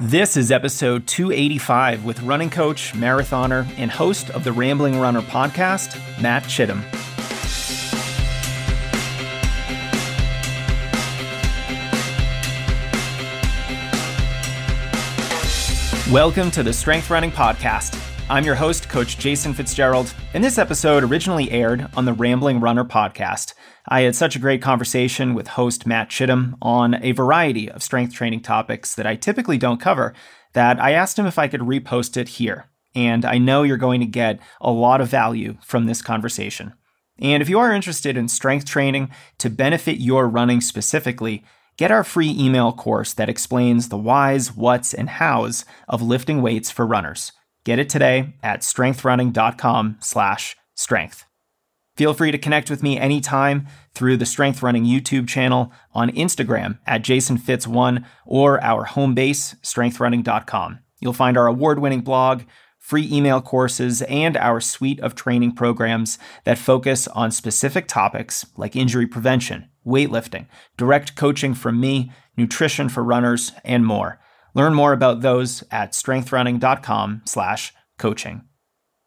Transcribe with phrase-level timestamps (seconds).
[0.00, 5.98] This is episode 285 with running coach, marathoner, and host of the Rambling Runner podcast,
[6.22, 6.84] Matt Chittim.
[16.12, 18.00] Welcome to the Strength Running Podcast.
[18.30, 22.84] I'm your host, Coach Jason Fitzgerald, and this episode originally aired on the Rambling Runner
[22.84, 23.54] podcast.
[23.90, 28.12] I had such a great conversation with host Matt Chittim on a variety of strength
[28.12, 30.12] training topics that I typically don't cover
[30.52, 32.66] that I asked him if I could repost it here.
[32.94, 36.74] And I know you're going to get a lot of value from this conversation.
[37.18, 41.42] And if you are interested in strength training to benefit your running specifically,
[41.78, 46.70] get our free email course that explains the whys, whats, and hows of lifting weights
[46.70, 47.32] for runners.
[47.64, 51.27] Get it today at strengthrunning.com/strength.
[51.98, 56.78] Feel free to connect with me anytime through the Strength Running YouTube channel, on Instagram
[56.86, 60.78] at JasonFitz1, or our home base, strengthrunning.com.
[61.00, 62.42] You'll find our award winning blog,
[62.78, 68.76] free email courses, and our suite of training programs that focus on specific topics like
[68.76, 70.46] injury prevention, weightlifting,
[70.76, 74.20] direct coaching from me, nutrition for runners, and more.
[74.54, 78.47] Learn more about those at strengthrunning.com/coaching.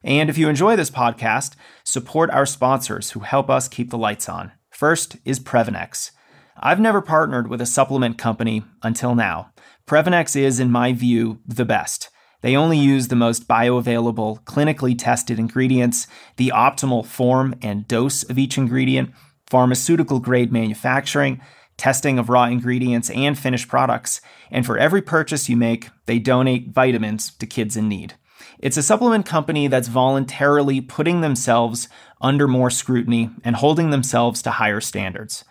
[0.04, 4.28] And if you enjoy this podcast, support our sponsors who help us keep the lights
[4.28, 4.52] on.
[4.70, 6.12] First is Previnex.
[6.58, 9.52] I've never partnered with a supplement company until now.
[9.88, 12.10] Previnex is, in my view, the best.
[12.42, 18.40] They only use the most bioavailable, clinically tested ingredients, the optimal form and dose of
[18.40, 19.12] each ingredient,
[19.48, 21.42] pharmaceutical grade manufacturing,
[21.78, 26.70] testing of raw ingredients and finished products, and for every purchase you make, they donate
[26.70, 28.16] vitamins to kids in need.
[28.62, 31.90] It's a supplement company that's voluntarily putting themselves
[32.22, 35.44] under more scrutiny and holding themselves to higher standards.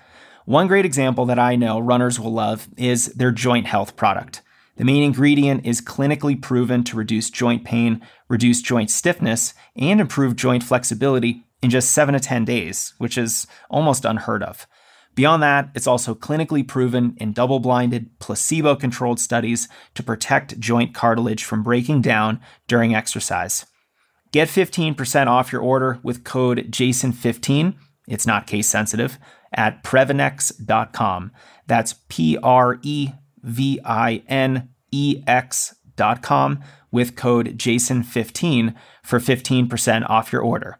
[0.44, 4.42] One great example that I know runners will love is their joint health product.
[4.76, 10.36] The main ingredient is clinically proven to reduce joint pain, reduce joint stiffness, and improve
[10.36, 14.68] joint flexibility in just 7 to 10 days, which is almost unheard of.
[15.14, 20.94] Beyond that, it's also clinically proven in double blinded, placebo controlled studies to protect joint
[20.94, 23.66] cartilage from breaking down during exercise.
[24.32, 27.74] Get 15% off your order with code JASON15,
[28.06, 29.18] it's not case sensitive,
[29.52, 31.32] at Previnex.com.
[31.66, 33.10] That's P R E
[33.42, 36.60] V I N E X.com
[36.92, 40.78] with code JASON15 for 15% off your order.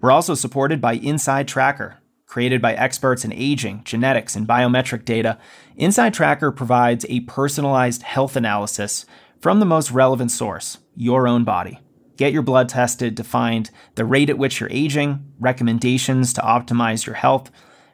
[0.00, 1.98] We're also supported by Inside Tracker
[2.32, 5.36] Created by experts in aging, genetics, and biometric data,
[5.76, 9.04] Inside Tracker provides a personalized health analysis
[9.38, 11.78] from the most relevant source, your own body.
[12.16, 17.04] Get your blood tested to find the rate at which you're aging, recommendations to optimize
[17.04, 17.50] your health,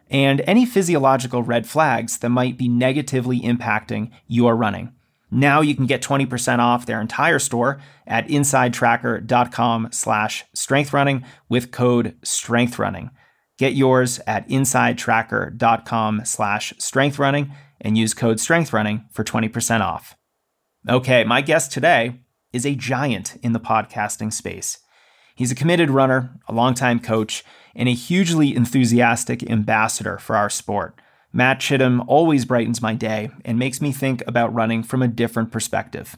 [0.08, 4.92] and any physiological red flags that might be negatively impacting your running.
[5.32, 12.14] Now you can get 20% off their entire store at insidetracker.com slash strengthrunning with code
[12.22, 13.10] strengthrunning.
[13.58, 20.16] Get yours at insidetracker.com slash strengthrunning and use code strengthrunning for 20% off.
[20.88, 22.20] Okay, my guest today
[22.52, 24.78] is a giant in the podcasting space.
[25.34, 31.00] He's a committed runner, a longtime coach, and a hugely enthusiastic ambassador for our sport.
[31.32, 35.50] Matt Chittim always brightens my day and makes me think about running from a different
[35.52, 36.16] perspective.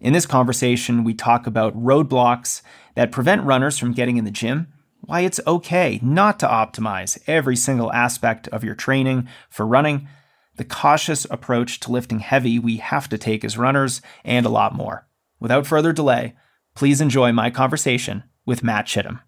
[0.00, 2.62] In this conversation, we talk about roadblocks
[2.94, 4.68] that prevent runners from getting in the gym
[5.02, 10.08] why it's okay not to optimize every single aspect of your training for running,
[10.56, 14.74] the cautious approach to lifting heavy we have to take as runners, and a lot
[14.74, 15.06] more.
[15.40, 16.34] Without further delay,
[16.74, 19.20] please enjoy my conversation with Matt Chittim.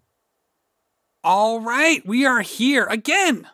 [1.23, 3.47] All right, we are here again.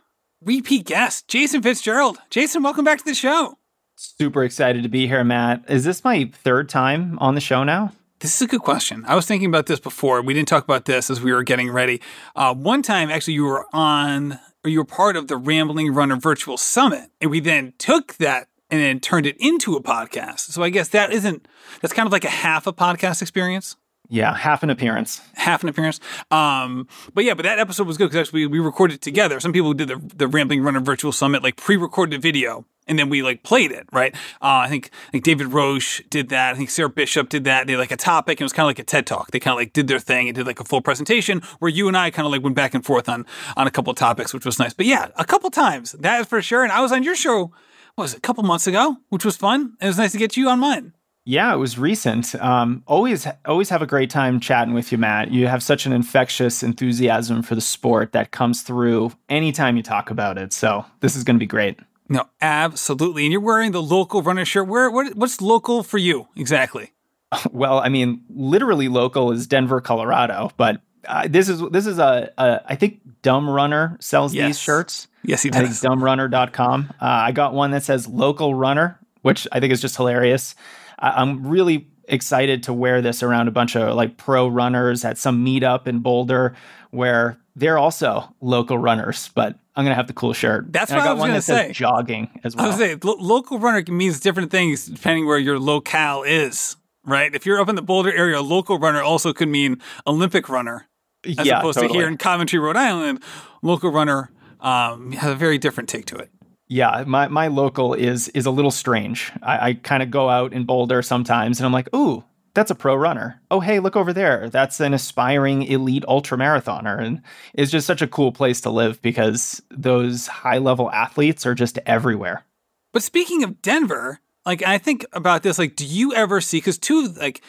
[0.44, 2.18] Repeat guest, Jason Fitzgerald.
[2.30, 3.58] Jason, welcome back to the show.
[3.96, 5.64] Super excited to be here, Matt.
[5.70, 7.94] Is this my third time on the show now?
[8.22, 9.04] This is a good question.
[9.08, 10.22] I was thinking about this before.
[10.22, 12.00] We didn't talk about this as we were getting ready.
[12.36, 14.34] Uh, one time, actually, you were on,
[14.64, 18.48] or you were part of the Rambling Runner Virtual Summit, and we then took that
[18.70, 20.42] and then turned it into a podcast.
[20.52, 21.48] So I guess that isn't,
[21.82, 23.76] that's kind of like a half a podcast experience.
[24.08, 25.20] Yeah, half an appearance.
[25.34, 26.00] Half an appearance.
[26.30, 29.40] Um, but yeah, but that episode was good because actually we, we recorded together.
[29.40, 33.22] Some people did the, the Rambling Runner Virtual Summit, like pre-recorded video, and then we
[33.22, 34.14] like played it, right?
[34.42, 36.54] Uh, I think like David Roche did that.
[36.54, 37.68] I think Sarah Bishop did that.
[37.68, 38.40] They had, like a topic.
[38.40, 39.32] And it was kind of like a TED talk.
[39.32, 41.88] They kind of like did their thing and did like a full presentation where you
[41.88, 43.26] and I kind of like went back and forth on
[43.56, 44.74] on a couple of topics, which was nice.
[44.74, 46.64] But yeah, a couple times that is for sure.
[46.64, 47.52] And I was on your show.
[47.98, 49.76] Was it, a couple months ago, which was fun.
[49.82, 50.94] It was nice to get you on mine.
[51.24, 52.34] Yeah, it was recent.
[52.36, 55.32] Um, always, always have a great time chatting with you, Matt.
[55.32, 60.10] You have such an infectious enthusiasm for the sport that comes through anytime you talk
[60.10, 60.52] about it.
[60.52, 61.80] So this is going to be great.
[62.12, 63.24] No, absolutely.
[63.24, 64.68] And you're wearing the local runner shirt.
[64.68, 66.92] Where what, what's local for you exactly?
[67.52, 72.30] Well, I mean, literally local is Denver, Colorado, but uh, this is this is a,
[72.38, 74.48] a I think Dumb Runner sells Yes.
[74.48, 75.08] these shirts.
[75.24, 75.82] Yes, he I think does.
[75.82, 76.90] dumbrunner.com.
[77.02, 80.56] Uh, I got one that says local runner, which I think is just hilarious.
[81.00, 85.18] I, I'm really excited to wear this around a bunch of like pro runners at
[85.18, 86.54] some meetup in Boulder
[86.90, 90.72] where they're also local runners, but I'm gonna have the cool shirt.
[90.74, 91.72] That's And what I got was gonna say.
[91.72, 92.66] jogging as well.
[92.66, 96.76] I was say lo- local runner means different things depending where your locale is,
[97.06, 97.34] right?
[97.34, 100.88] If you're up in the Boulder area, local runner also could mean Olympic runner,
[101.26, 101.94] as yeah, opposed totally.
[101.94, 103.24] to here in Coventry, Rhode Island,
[103.62, 104.30] local runner
[104.60, 106.30] um, has a very different take to it.
[106.68, 109.32] Yeah, my, my local is is a little strange.
[109.42, 112.24] I, I kind of go out in Boulder sometimes and I'm like, ooh,
[112.54, 113.42] that's a pro runner.
[113.50, 114.50] Oh, hey, look over there.
[114.50, 117.02] That's an aspiring elite ultra marathoner.
[117.02, 117.22] And
[117.54, 121.80] it's just such a cool place to live because those high level athletes are just
[121.86, 122.46] everywhere.
[122.94, 126.58] But speaking of Denver, like I think about this, like, do you ever see?
[126.58, 127.42] Because two, like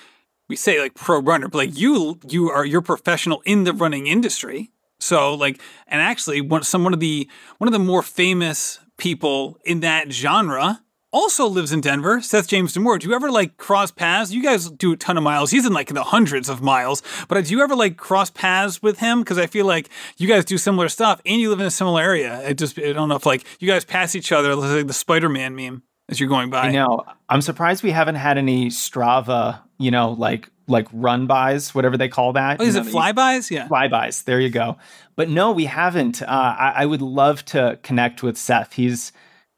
[0.49, 4.07] we say, like pro runner, but like you, you are you're professional in the running
[4.07, 4.71] industry.
[5.01, 7.29] So like, and actually, one some one of the
[7.59, 10.83] one of the more famous people in that genre
[11.13, 12.21] also lives in Denver.
[12.23, 12.99] Seth James DeMoor.
[12.99, 14.33] Do you ever like cross paths?
[14.33, 15.51] You guys do a ton of miles.
[15.51, 17.03] He's in like the hundreds of miles.
[17.29, 19.21] But do you ever like cross paths with him?
[19.21, 22.03] Because I feel like you guys do similar stuff and you live in a similar
[22.03, 22.47] area.
[22.47, 25.29] I just I don't know if like you guys pass each other like the Spider
[25.29, 26.63] Man meme as you're going by.
[26.69, 27.05] I know.
[27.29, 32.09] I'm surprised we haven't had any Strava, you know, like like run bys, whatever they
[32.09, 32.61] call that.
[32.61, 33.51] Oh, is You it know, you- flybys?
[33.51, 33.69] Yeah.
[33.69, 34.25] flybys.
[34.25, 34.79] There you go.
[35.17, 36.23] But no, we haven't.
[36.23, 38.73] Uh, I, I would love to connect with Seth.
[38.75, 39.13] He's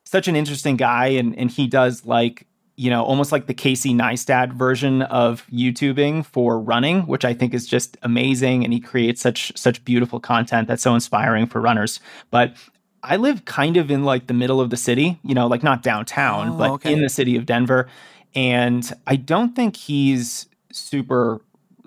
[0.05, 2.47] such an interesting guy, and and he does like
[2.77, 7.55] you know almost like the Casey Neistat version of YouTubing for running, which I think
[7.55, 8.65] is just amazing.
[8.65, 12.01] And he creates such such beautiful content that's so inspiring for runners.
[12.31, 12.55] But
[13.03, 15.83] I live kind of in like the middle of the city, you know, like not
[15.83, 16.93] downtown, Oh, but okay.
[16.93, 17.89] in the city of Denver.
[18.35, 21.41] And I don't think he's super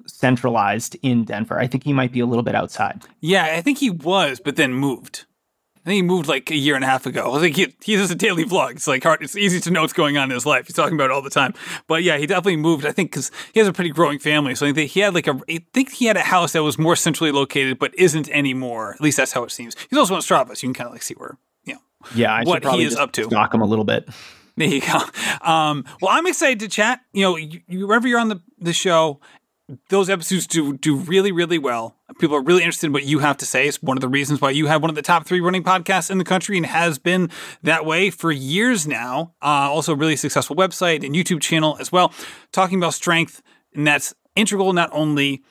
[0.06, 1.60] centralized in Denver.
[1.60, 3.02] I think he might be a little bit outside.
[3.20, 5.26] Yeah, I think he was, but then moved.
[5.88, 7.34] I think he moved like a year and a half ago.
[7.34, 8.72] I think he, he does a daily vlog.
[8.72, 9.22] It's like hard.
[9.22, 10.68] It's easy to know what's going on in his life.
[10.68, 11.54] He's talking about it all the time.
[11.88, 12.86] But yeah, he definitely moved.
[12.86, 14.54] I think because he has a pretty growing family.
[14.54, 15.40] So I think he had like a.
[15.50, 18.96] I think he had a house that was more centrally located, but isn't anymore.
[18.96, 19.78] At least that's how it seems.
[19.90, 21.80] He's also on Strava, so you can kind of like see where you know
[22.14, 23.30] Yeah, I What he is up to.
[23.30, 24.10] Knock him a little bit.
[24.58, 25.00] There you go.
[25.42, 27.02] Um, well, I'm excited to chat.
[27.14, 29.22] You know, you, wherever you're on the, the show,
[29.90, 31.98] those episodes do do really, really well.
[32.20, 33.68] People are really interested in what you have to say.
[33.68, 36.10] It's one of the reasons why you have one of the top three running podcasts
[36.10, 37.30] in the country and has been
[37.64, 39.34] that way for years now.
[39.42, 42.14] Uh, also, really successful website and YouTube channel as well,
[42.52, 43.42] talking about strength.
[43.74, 45.44] And that's integral not only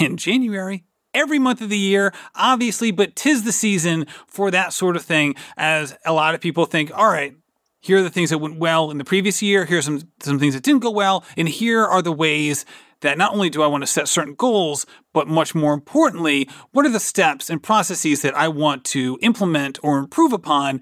[0.00, 4.96] in January, every month of the year, obviously, but tis the season for that sort
[4.96, 7.34] of thing, as a lot of people think, all right,
[7.80, 10.38] here are the things that went well in the previous year, here are some, some
[10.38, 12.64] things that didn't go well, and here are the ways
[13.00, 16.86] that not only do I want to set certain goals, but much more importantly, what
[16.86, 20.80] are the steps and processes that I want to implement or improve upon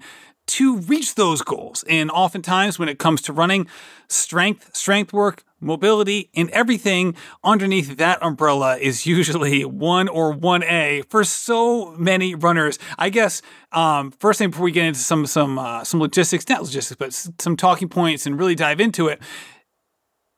[0.49, 1.83] to reach those goals.
[1.87, 3.67] And oftentimes, when it comes to running,
[4.07, 11.23] strength, strength work, mobility, and everything underneath that umbrella is usually one or 1A for
[11.23, 12.79] so many runners.
[12.97, 13.41] I guess
[13.71, 17.13] um, first thing before we get into some some uh, some logistics, not logistics, but
[17.13, 19.21] some talking points and really dive into it.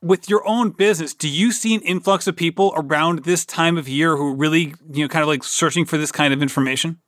[0.03, 3.87] With your own business, do you see an influx of people around this time of
[3.87, 6.99] year who really, you know, kind of like searching for this kind of information?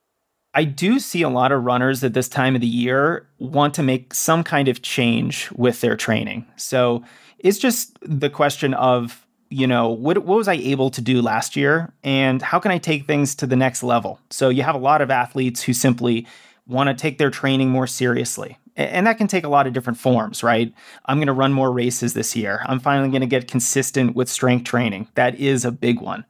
[0.53, 3.83] I do see a lot of runners at this time of the year want to
[3.83, 6.45] make some kind of change with their training.
[6.55, 7.03] So
[7.39, 11.55] it's just the question of, you know, what, what was I able to do last
[11.55, 14.19] year and how can I take things to the next level?
[14.29, 16.27] So you have a lot of athletes who simply
[16.67, 18.59] want to take their training more seriously.
[18.75, 20.73] And that can take a lot of different forms, right?
[21.05, 22.63] I'm going to run more races this year.
[22.65, 25.07] I'm finally going to get consistent with strength training.
[25.15, 26.25] That is a big one.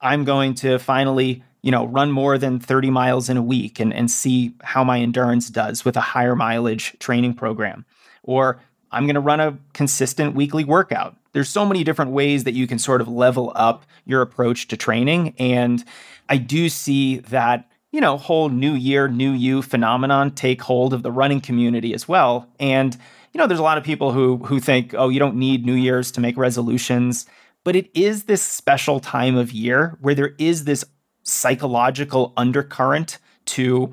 [0.00, 3.92] I'm going to finally, you know, run more than 30 miles in a week and,
[3.92, 7.84] and see how my endurance does with a higher mileage training program.
[8.22, 8.60] Or
[8.92, 11.16] I'm going to run a consistent weekly workout.
[11.32, 14.76] There's so many different ways that you can sort of level up your approach to
[14.76, 15.34] training.
[15.38, 15.84] And
[16.28, 21.02] I do see that, you know, whole new year, new you phenomenon take hold of
[21.02, 22.48] the running community as well.
[22.60, 22.94] And,
[23.32, 25.74] you know, there's a lot of people who who think, oh, you don't need New
[25.74, 27.26] Year's to make resolutions.
[27.64, 30.84] But it is this special time of year where there is this
[31.22, 33.92] psychological undercurrent to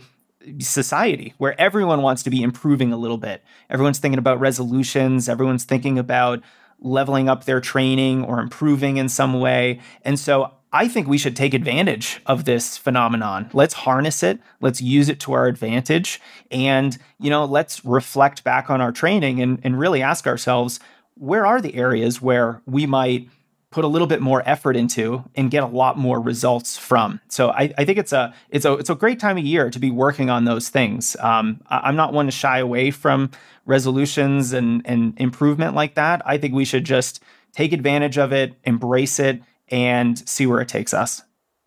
[0.60, 3.44] society where everyone wants to be improving a little bit.
[3.70, 6.42] Everyone's thinking about resolutions, everyone's thinking about
[6.80, 9.80] leveling up their training or improving in some way.
[10.04, 13.50] And so I think we should take advantage of this phenomenon.
[13.54, 14.42] Let's harness it.
[14.60, 16.20] Let's use it to our advantage.
[16.52, 20.82] And, you know, let's reflect back on our training and, and really ask ourselves,
[21.14, 23.30] where are the areas where we might
[23.72, 27.22] put a little bit more effort into and get a lot more results from.
[27.30, 29.80] So I, I think it's a it's a it's a great time of year to
[29.80, 31.16] be working on those things.
[31.22, 33.32] Um, I'm not one to shy away from
[33.66, 36.22] resolutions and and improvement like that.
[36.26, 40.68] I think we should just take advantage of it, embrace it, and see where it
[40.68, 41.22] takes us.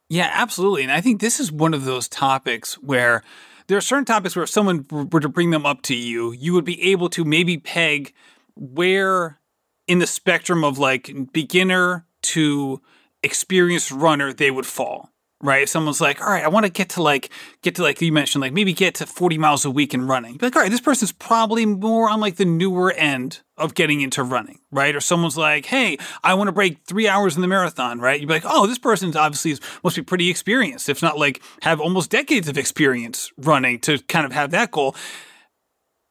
[0.08, 0.82] Yeah, absolutely.
[0.82, 3.22] And I think this is one of those topics where
[3.66, 6.54] there are certain topics where if someone were to bring them up to you, you
[6.54, 8.14] would be able to maybe peg
[8.56, 9.38] where
[9.86, 12.80] in the spectrum of like beginner to
[13.22, 15.62] experienced runner they would fall right?
[15.62, 17.30] If someone's like, all right, I want to get to like,
[17.62, 20.36] get to like you mentioned, like maybe get to 40 miles a week in running.
[20.36, 24.00] Be like, all right, this person's probably more on like the newer end of getting
[24.00, 24.94] into running, right?
[24.94, 28.20] Or someone's like, hey, I want to break three hours in the marathon, right?
[28.20, 31.80] You'd be like, oh, this person's obviously must be pretty experienced, if not like have
[31.80, 34.94] almost decades of experience running to kind of have that goal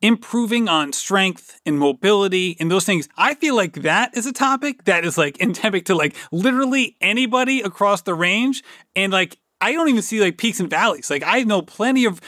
[0.02, 3.10] improving on strength and mobility and those things.
[3.18, 7.62] I feel like that is a topic that is like endemic to like literally anybody
[7.62, 8.64] across the range.
[8.96, 11.10] And like, I don't even see like peaks and valleys.
[11.10, 12.22] Like, I know plenty of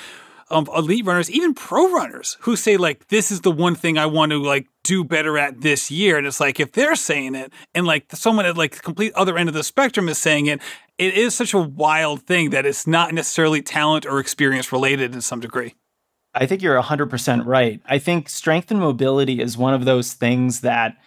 [0.52, 4.08] um, elite runners, even pro runners, who say like, "This is the one thing I
[4.08, 7.54] want to like do better at this year." And it's like if they're saying it,
[7.76, 10.60] and like someone at like the complete other end of the spectrum is saying it,
[10.98, 15.22] it is such a wild thing that it's not necessarily talent or experience related in
[15.22, 15.76] some degree.
[16.34, 17.82] I think you're 100% right.
[17.86, 20.98] I think strength and mobility is one of those things that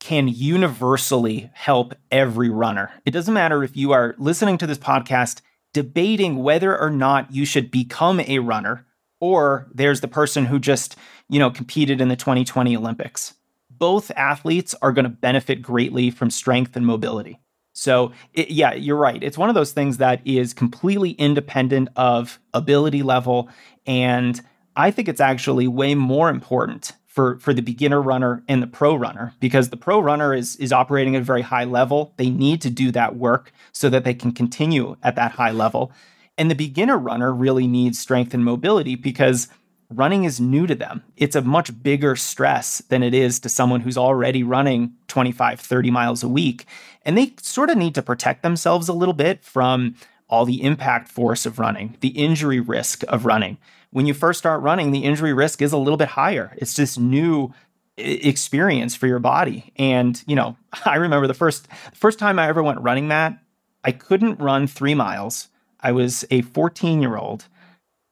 [0.00, 2.90] can universally help every runner.
[3.04, 5.40] It doesn't matter if you are listening to this podcast
[5.72, 8.86] debating whether or not you should become a runner
[9.20, 10.96] or there's the person who just,
[11.28, 13.34] you know, competed in the 2020 Olympics.
[13.70, 17.38] Both athletes are going to benefit greatly from strength and mobility.
[17.72, 19.22] So, it, yeah, you're right.
[19.22, 23.48] It's one of those things that is completely independent of ability level
[23.86, 24.40] and
[24.80, 28.94] I think it's actually way more important for, for the beginner runner and the pro
[28.94, 32.14] runner because the pro runner is, is operating at a very high level.
[32.16, 35.92] They need to do that work so that they can continue at that high level.
[36.38, 39.48] And the beginner runner really needs strength and mobility because
[39.90, 41.02] running is new to them.
[41.16, 45.90] It's a much bigger stress than it is to someone who's already running 25, 30
[45.90, 46.64] miles a week.
[47.04, 49.96] And they sort of need to protect themselves a little bit from
[50.28, 53.58] all the impact force of running, the injury risk of running
[53.90, 56.54] when you first start running, the injury risk is a little bit higher.
[56.56, 57.52] It's this new
[57.96, 59.72] experience for your body.
[59.76, 63.38] And, you know, I remember the first first time I ever went running, Matt,
[63.84, 65.48] I couldn't run 3 miles.
[65.80, 67.46] I was a 14-year-old.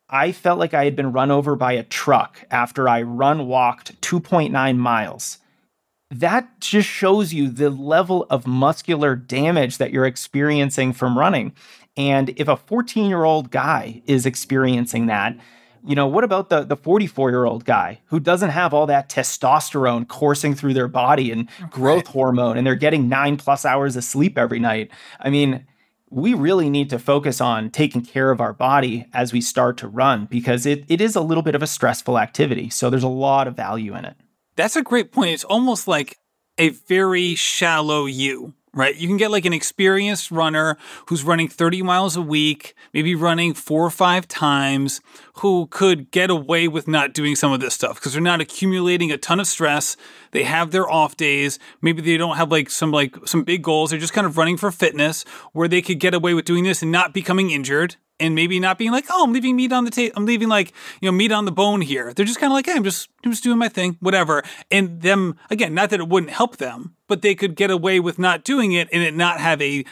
[0.08, 4.00] I felt like I had been run over by a truck after I run walked
[4.00, 5.38] 2.9 miles.
[6.10, 11.52] That just shows you the level of muscular damage that you're experiencing from running.
[11.98, 15.36] And if a 14 year old guy is experiencing that,
[15.88, 19.08] you know, what about the the 44 year old guy who doesn't have all that
[19.08, 22.08] testosterone coursing through their body and growth right.
[22.08, 24.90] hormone, and they're getting nine plus hours of sleep every night?
[25.18, 25.66] I mean,
[26.10, 29.88] we really need to focus on taking care of our body as we start to
[29.88, 32.68] run because it, it is a little bit of a stressful activity.
[32.68, 34.16] So there's a lot of value in it.
[34.56, 35.30] That's a great point.
[35.30, 36.18] It's almost like
[36.58, 38.94] a very shallow you right?
[38.94, 43.54] You can get like an experienced runner who's running 30 miles a week, maybe running
[43.54, 45.00] four or five times,
[45.34, 49.10] who could get away with not doing some of this stuff because they're not accumulating
[49.10, 49.96] a ton of stress.
[50.30, 51.58] They have their off days.
[51.82, 53.90] Maybe they don't have like some like some big goals.
[53.90, 56.82] They're just kind of running for fitness where they could get away with doing this
[56.82, 59.90] and not becoming injured and maybe not being like, oh, I'm leaving meat on the
[59.90, 60.14] table.
[60.16, 62.12] I'm leaving like, you know, meat on the bone here.
[62.12, 64.42] They're just kind of like, hey, I'm just, I'm just doing my thing, whatever.
[64.70, 68.18] And them, again, not that it wouldn't help them, but they could get away with
[68.18, 69.84] not doing it and it not have a,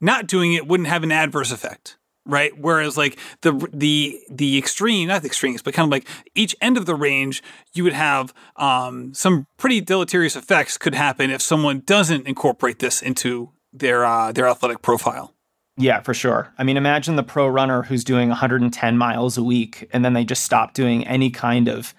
[0.00, 1.96] not doing it wouldn't have an adverse effect.
[2.24, 2.56] Right.
[2.56, 6.76] Whereas like the, the, the extreme, not the extremes, but kind of like each end
[6.76, 11.80] of the range, you would have, um, some pretty deleterious effects could happen if someone
[11.84, 15.34] doesn't incorporate this into their, uh, their athletic profile.
[15.76, 16.52] Yeah, for sure.
[16.58, 20.24] I mean, imagine the pro runner who's doing 110 miles a week and then they
[20.24, 21.94] just stop doing any kind of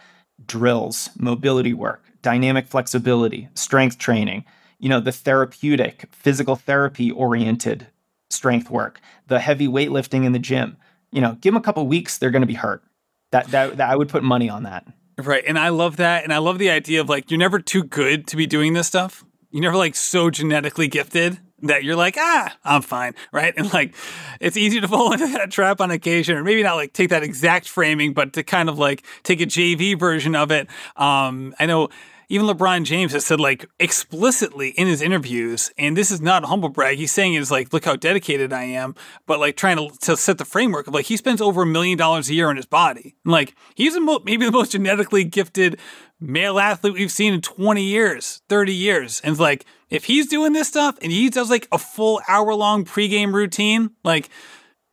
[0.45, 4.45] drills, mobility work, dynamic flexibility, strength training,
[4.79, 7.87] you know, the therapeutic, physical therapy oriented
[8.29, 10.77] strength work, the heavy weightlifting in the gym.
[11.11, 12.83] You know, give them a couple weeks, they're going to be hurt.
[13.31, 14.85] That, that, that I would put money on that.
[15.17, 15.43] Right.
[15.45, 16.23] And I love that.
[16.23, 18.87] And I love the idea of like, you're never too good to be doing this
[18.87, 19.23] stuff.
[19.51, 23.53] You're never like so genetically gifted that you're like, ah, I'm fine, right?
[23.55, 23.95] And like,
[24.39, 27.23] it's easy to fall into that trap on occasion, or maybe not like take that
[27.23, 30.67] exact framing, but to kind of like take a JV version of it.
[30.95, 31.89] Um, I know
[32.33, 36.47] even LeBron James has said like explicitly in his interviews, and this is not a
[36.47, 36.97] humble brag.
[36.97, 38.95] He's saying is like, look how dedicated I am,
[39.27, 41.95] but like trying to, to set the framework of like he spends over a million
[41.95, 43.15] dollars a year on his body.
[43.23, 45.79] And like he's mo- maybe the most genetically gifted
[46.19, 49.21] male athlete we've seen in 20 years, 30 years.
[49.23, 52.83] And like, if he's doing this stuff and he does like a full hour long
[52.83, 54.31] pregame routine, like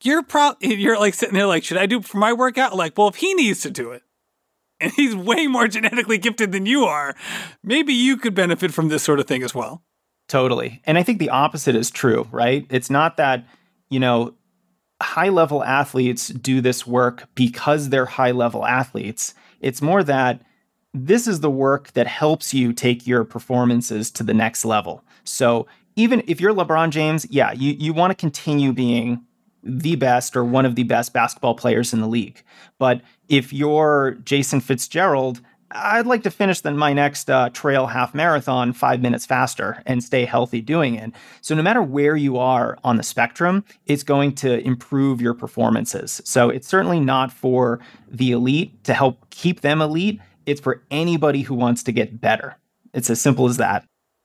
[0.02, 2.76] you're pro you're like sitting there like, should I do for my workout?
[2.76, 4.02] Like, well, if he needs to do it,
[4.83, 7.15] and he's way more genetically gifted than you are,
[7.63, 9.83] maybe you could benefit from this sort of thing as well.
[10.29, 10.81] Totally.
[10.85, 12.67] And I think the opposite is true, right?
[12.71, 13.45] It's not that,
[13.89, 14.35] you know,
[15.03, 19.35] high level athletes do this work because they're high level athletes.
[19.61, 20.43] It's more that
[20.93, 25.05] this is the work that helps you take your performances to the next level.
[25.25, 29.25] So even if you're LeBron James, yeah, you, you want to continue being
[29.62, 32.43] the best or one of the best basketball players in the league.
[32.79, 35.40] But if you're Jason Fitzgerald,
[35.73, 40.25] I'd like to finish my next uh, trail half marathon five minutes faster and stay
[40.25, 41.12] healthy doing it.
[41.43, 46.21] So no matter where you are on the spectrum, it's going to improve your performances.
[46.25, 50.21] So it's certainly not for the elite to help keep them elite.
[50.45, 52.57] It's for anybody who wants to get better.
[52.93, 53.85] It's as simple as that.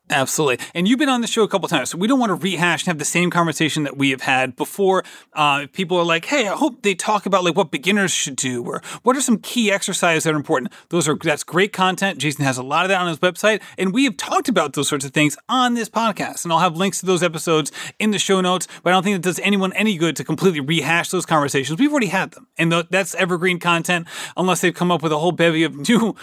[0.09, 0.63] Absolutely.
[0.75, 2.83] And you've been on the show a couple times, so we don't want to rehash
[2.83, 5.03] and have the same conversation that we have had before.
[5.33, 8.63] Uh, people are like, "Hey, I hope they talk about like what beginners should do,
[8.63, 12.19] or what are some key exercises that are important." Those are that's great content.
[12.19, 14.87] Jason has a lot of that on his website, and we have talked about those
[14.87, 16.43] sorts of things on this podcast.
[16.43, 18.67] And I'll have links to those episodes in the show notes.
[18.83, 21.79] But I don't think it does anyone any good to completely rehash those conversations.
[21.79, 24.05] We've already had them, and that's evergreen content,
[24.37, 26.15] unless they've come up with a whole bevy of new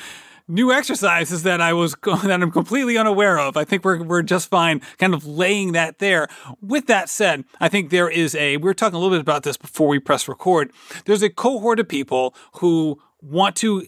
[0.48, 3.56] new exercises that I was that I'm completely unaware of.
[3.56, 6.28] I think we're we're just fine kind of laying that there.
[6.60, 9.42] With that said, I think there is a we were talking a little bit about
[9.42, 10.72] this before we press record.
[11.04, 13.86] There's a cohort of people who want to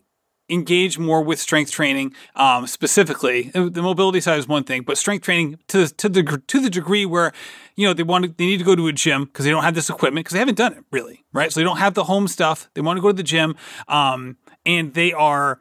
[0.50, 5.22] engage more with strength training um, specifically the mobility side is one thing but strength
[5.22, 7.32] training to, to the to the degree where
[7.76, 9.64] you know they want to, they need to go to a gym because they don't
[9.64, 12.04] have this equipment because they haven't done it really right so they don't have the
[12.04, 13.56] home stuff they want to go to the gym
[13.88, 15.60] um, and they are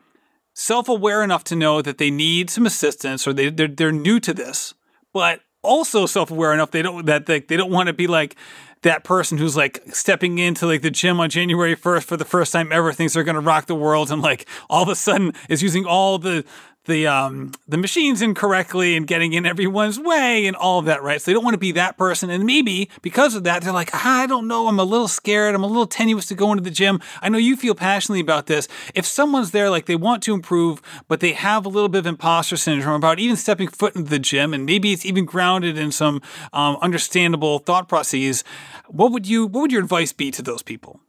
[0.53, 4.33] self-aware enough to know that they need some assistance or they they're, they're new to
[4.33, 4.73] this,
[5.11, 8.35] but also self-aware enough they don't that they, they don't want to be like
[8.83, 12.51] that person who's like stepping into like the gym on January 1st for the first
[12.51, 15.33] time ever thinks they're going to rock the world and like all of a sudden
[15.49, 16.43] is using all the
[16.85, 21.21] the um the machines incorrectly and getting in everyone's way and all of that, right?
[21.21, 22.29] So they don't want to be that person.
[22.29, 25.63] And maybe because of that, they're like, I don't know, I'm a little scared, I'm
[25.63, 26.99] a little tenuous to go into the gym.
[27.21, 28.67] I know you feel passionately about this.
[28.93, 32.05] If someone's there, like they want to improve, but they have a little bit of
[32.05, 35.91] imposter syndrome about even stepping foot into the gym, and maybe it's even grounded in
[35.91, 38.43] some um, understandable thought processes,
[38.87, 40.99] what would you what would your advice be to those people?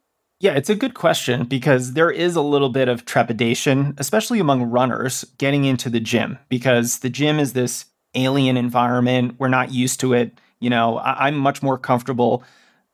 [0.45, 4.65] Yeah, it's a good question because there is a little bit of trepidation, especially among
[4.65, 9.37] runners, getting into the gym because the gym is this alien environment.
[9.39, 10.39] We're not used to it.
[10.61, 12.45] You know, I- am much more comfortable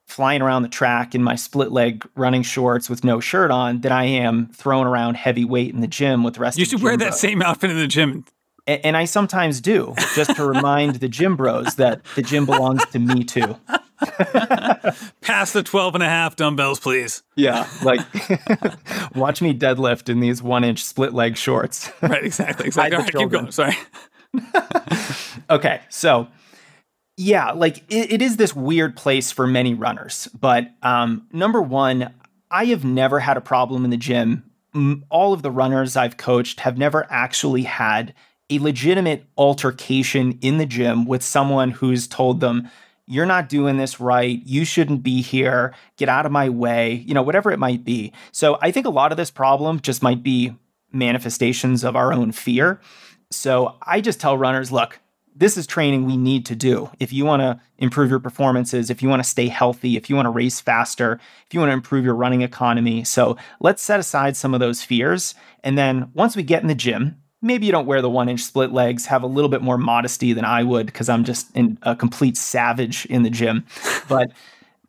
[0.06, 3.90] flying around the track in my split leg running shorts with no shirt on than
[3.90, 6.96] I am throwing around heavy weight in the gym with the rest you should wear
[6.96, 7.20] that bros.
[7.20, 8.24] same outfit in the gym.
[8.68, 13.00] And I sometimes do, just to remind the gym bros that the gym belongs to
[13.00, 13.56] me too.
[15.20, 17.22] Pass the 12 and a half dumbbells, please.
[17.36, 17.68] Yeah.
[17.82, 18.00] Like,
[19.14, 21.90] watch me deadlift in these one inch split leg shorts.
[22.02, 22.24] right.
[22.24, 22.66] Exactly.
[22.66, 22.96] Exactly.
[22.96, 23.50] All right, keep going.
[23.52, 23.76] Sorry.
[25.50, 25.80] okay.
[25.88, 26.28] So,
[27.16, 30.28] yeah, like it, it is this weird place for many runners.
[30.38, 32.14] But um, number one,
[32.50, 34.44] I have never had a problem in the gym.
[35.10, 38.14] All of the runners I've coached have never actually had
[38.50, 42.68] a legitimate altercation in the gym with someone who's told them,
[43.10, 44.40] you're not doing this right.
[44.46, 45.74] You shouldn't be here.
[45.96, 47.04] Get out of my way.
[47.06, 48.12] You know, whatever it might be.
[48.32, 50.54] So I think a lot of this problem just might be
[50.92, 52.80] manifestations of our own fear.
[53.30, 55.00] So I just tell runners, look,
[55.34, 56.90] this is training we need to do.
[56.98, 60.16] If you want to improve your performances, if you want to stay healthy, if you
[60.16, 63.04] want to race faster, if you want to improve your running economy.
[63.04, 65.34] So let's set aside some of those fears.
[65.64, 68.42] And then once we get in the gym, maybe you don't wear the one inch
[68.42, 71.78] split legs, have a little bit more modesty than I would because I'm just in,
[71.82, 73.64] a complete savage in the gym.
[74.08, 74.32] But,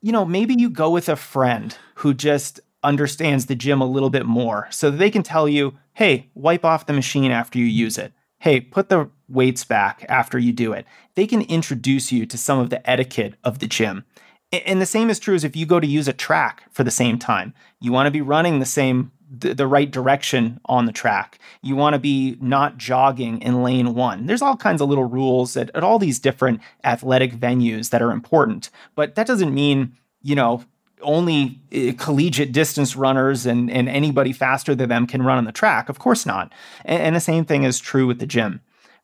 [0.00, 4.10] you know, maybe you go with a friend who just understands the gym a little
[4.10, 7.98] bit more so they can tell you, hey, wipe off the machine after you use
[7.98, 8.12] it.
[8.40, 10.86] Hey, put the weights back after you do it.
[11.14, 14.04] They can introduce you to some of the etiquette of the gym.
[14.50, 16.90] And the same is true as if you go to use a track for the
[16.90, 17.54] same time.
[17.80, 21.38] You want to be running the same the, the right direction on the track.
[21.62, 24.26] You want to be not jogging in lane one.
[24.26, 28.10] There's all kinds of little rules at, at all these different athletic venues that are
[28.10, 28.68] important.
[28.94, 30.64] But that doesn't mean, you know,
[31.00, 35.52] only uh, collegiate distance runners and, and anybody faster than them can run on the
[35.52, 35.88] track.
[35.88, 36.52] Of course not.
[36.84, 38.60] And, and the same thing is true with the gym.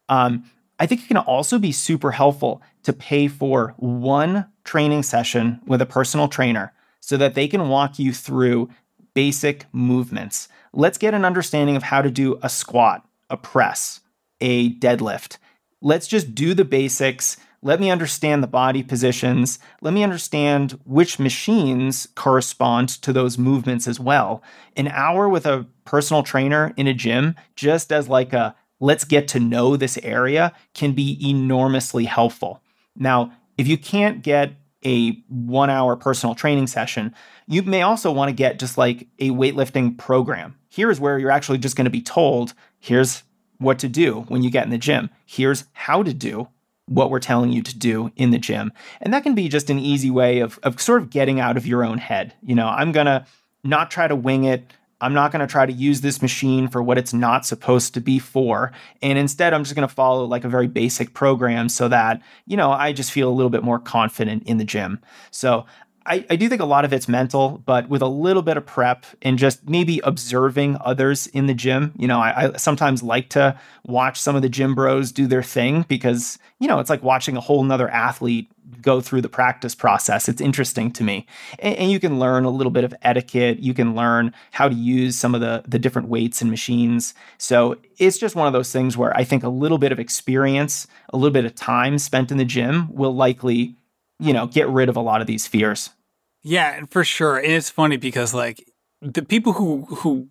[0.08, 0.44] Um,
[0.78, 5.82] I think it can also be super helpful to pay for one training session with
[5.82, 8.68] a personal trainer so that they can walk you through
[9.18, 10.46] basic movements.
[10.72, 13.98] Let's get an understanding of how to do a squat, a press,
[14.40, 15.38] a deadlift.
[15.80, 19.58] Let's just do the basics let me understand the body positions.
[19.80, 24.42] Let me understand which machines correspond to those movements as well.
[24.76, 29.26] An hour with a personal trainer in a gym, just as like a let's get
[29.28, 32.62] to know this area, can be enormously helpful.
[32.94, 34.52] Now, if you can't get
[34.84, 37.14] a one hour personal training session,
[37.46, 40.56] you may also want to get just like a weightlifting program.
[40.68, 43.22] Here's where you're actually just going to be told here's
[43.58, 46.48] what to do when you get in the gym, here's how to do
[46.86, 48.72] what we're telling you to do in the gym.
[49.00, 51.66] And that can be just an easy way of, of sort of getting out of
[51.66, 52.34] your own head.
[52.42, 53.26] You know, I'm going to
[53.62, 54.72] not try to wing it.
[55.00, 58.00] I'm not going to try to use this machine for what it's not supposed to
[58.00, 58.72] be for.
[59.00, 62.56] And instead, I'm just going to follow like a very basic program so that, you
[62.56, 65.00] know, I just feel a little bit more confident in the gym.
[65.30, 65.66] So
[66.08, 68.64] I, I, do think a lot of it's mental, but with a little bit of
[68.64, 71.92] prep and just maybe observing others in the gym.
[71.96, 75.42] You know, I, I, sometimes like to watch some of the gym bros do their
[75.42, 79.74] thing because, you know, it's like watching a whole nother athlete go through the practice
[79.74, 80.28] process.
[80.28, 81.26] It's interesting to me.
[81.58, 83.60] And, and you can learn a little bit of etiquette.
[83.60, 87.14] You can learn how to use some of the, the different weights and machines.
[87.36, 90.86] So it's just one of those things where I think a little bit of experience,
[91.12, 93.74] a little bit of time spent in the gym will likely,
[94.18, 95.90] you know, get rid of a lot of these fears.
[96.42, 97.36] Yeah, for sure.
[97.38, 98.64] And it's funny because like
[99.00, 100.28] the people who who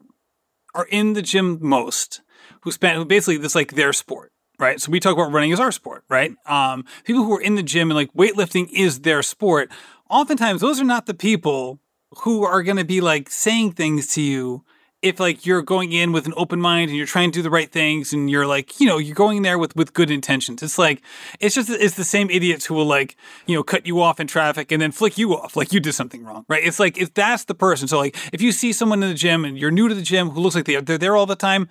[0.75, 2.21] are in the gym most,
[2.61, 4.79] who spend who basically this like their sport, right?
[4.81, 6.31] So we talk about running as our sport, right?
[6.45, 9.71] Um, people who are in the gym and like weightlifting is their sport.
[10.09, 11.79] Oftentimes, those are not the people
[12.23, 14.63] who are going to be like saying things to you
[15.07, 17.49] if like you're going in with an open mind and you're trying to do the
[17.49, 20.61] right things and you're like you know you're going there with with good intentions.
[20.61, 21.01] It's like
[21.39, 23.15] it's just it's the same idiots who will like
[23.45, 25.93] you know cut you off in traffic and then flick you off like you did
[25.93, 26.63] something wrong right?
[26.63, 29.45] It's like if that's the person so like if you see someone in the gym
[29.45, 31.69] and you're new to the gym who looks like they, they're there all the time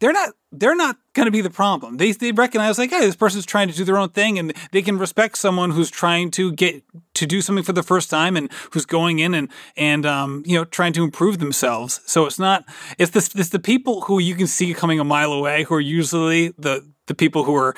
[0.00, 1.96] they're not they're not going to be the problem.
[1.96, 4.82] They they recognize like, hey, this person's trying to do their own thing, and they
[4.82, 6.82] can respect someone who's trying to get
[7.14, 10.56] to do something for the first time and who's going in and and um, you
[10.56, 12.00] know trying to improve themselves.
[12.06, 12.64] So it's not
[12.96, 15.80] it's the it's the people who you can see coming a mile away who are
[15.80, 17.74] usually the the people who are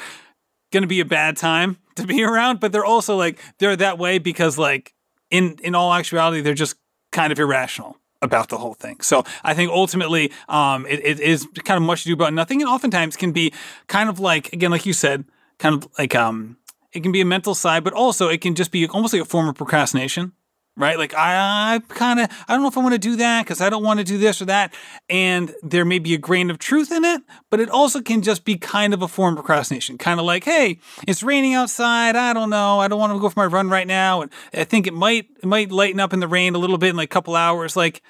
[0.72, 3.98] going to be a bad time to be around, but they're also like they're that
[3.98, 4.94] way because like
[5.30, 6.76] in in all actuality they're just
[7.12, 9.00] kind of irrational about the whole thing.
[9.00, 12.70] So I think ultimately um, it, it is kind of much ado about nothing, and
[12.70, 13.52] oftentimes can be
[13.86, 15.24] kind of like again, like you said,
[15.58, 16.56] kind of like um,
[16.92, 19.26] it can be a mental side, but also it can just be almost like a
[19.26, 20.32] form of procrastination.
[20.80, 23.44] Right, like I, I kind of, I don't know if I want to do that
[23.44, 24.72] because I don't want to do this or that,
[25.10, 28.46] and there may be a grain of truth in it, but it also can just
[28.46, 29.98] be kind of a form of procrastination.
[29.98, 32.16] Kind of like, hey, it's raining outside.
[32.16, 32.80] I don't know.
[32.80, 35.26] I don't want to go for my run right now, and I think it might,
[35.42, 37.76] it might lighten up in the rain a little bit in like a couple hours.
[37.76, 38.00] Like,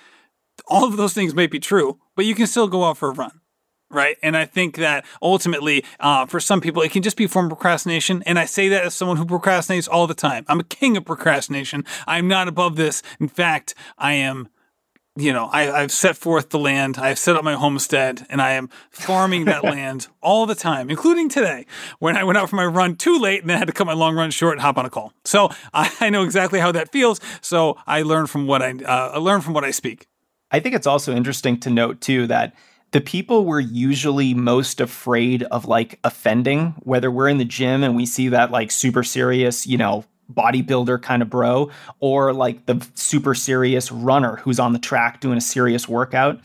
[0.68, 3.14] all of those things may be true, but you can still go out for a
[3.14, 3.39] run.
[3.92, 4.16] Right.
[4.22, 8.22] And I think that ultimately, uh, for some people, it can just be of procrastination.
[8.24, 10.44] And I say that as someone who procrastinates all the time.
[10.46, 11.84] I'm a king of procrastination.
[12.06, 13.02] I'm not above this.
[13.18, 14.48] In fact, I am
[15.16, 18.52] you know, I, have set forth the land, I've set up my homestead, and I
[18.52, 21.66] am farming that land all the time, including today
[21.98, 23.92] when I went out for my run too late and then had to cut my
[23.92, 25.12] long run short and hop on a call.
[25.24, 27.20] So I, I know exactly how that feels.
[27.40, 30.06] So I learn from what I, uh, I learn from what I speak.
[30.50, 32.54] I think it's also interesting to note too that
[32.92, 37.94] the people we're usually most afraid of like offending, whether we're in the gym and
[37.94, 42.84] we see that like super serious, you know, bodybuilder kind of bro, or like the
[42.94, 46.40] super serious runner who's on the track doing a serious workout,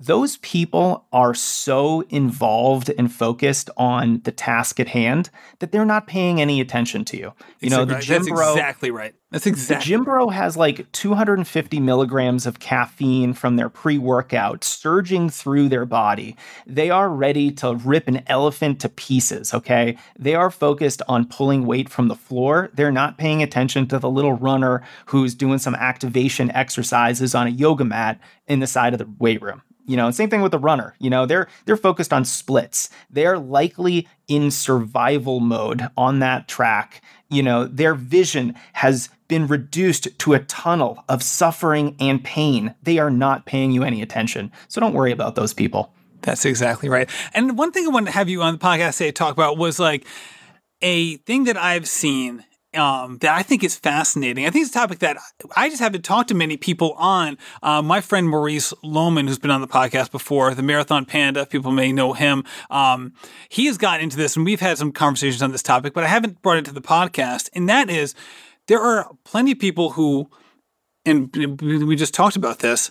[0.00, 5.30] those people are so involved and focused on the task at hand
[5.60, 7.32] that they're not paying any attention to you.
[7.60, 9.14] You know, the gym That's bro, exactly right.
[9.30, 9.76] That's exactly.
[9.76, 15.86] The gym bro has like 250 milligrams of caffeine from their pre-workout surging through their
[15.86, 16.36] body.
[16.66, 19.54] They are ready to rip an elephant to pieces.
[19.54, 22.70] Okay, they are focused on pulling weight from the floor.
[22.74, 27.50] They're not paying attention to the little runner who's doing some activation exercises on a
[27.50, 29.62] yoga mat in the side of the weight room.
[29.86, 30.94] You know, same thing with the runner.
[30.98, 32.88] You know, they're they're focused on splits.
[33.10, 37.02] They're likely in survival mode on that track.
[37.28, 42.74] You know, their vision has been reduced to a tunnel of suffering and pain.
[42.82, 44.52] They are not paying you any attention.
[44.68, 45.92] So don't worry about those people.
[46.22, 47.08] That's exactly right.
[47.34, 49.78] And one thing I wanted to have you on the podcast say talk about was
[49.78, 50.06] like
[50.80, 52.44] a thing that I've seen
[52.76, 54.46] um, that I think is fascinating.
[54.46, 55.16] I think it's a topic that
[55.56, 57.38] I just haven't talked to many people on.
[57.62, 61.72] Uh, my friend Maurice Lohman, who's been on the podcast before, the Marathon Panda, people
[61.72, 62.44] may know him.
[62.70, 63.12] Um,
[63.48, 66.08] he has gotten into this, and we've had some conversations on this topic, but I
[66.08, 67.48] haven't brought it to the podcast.
[67.54, 68.14] And that is,
[68.68, 70.30] there are plenty of people who,
[71.04, 72.90] and we just talked about this,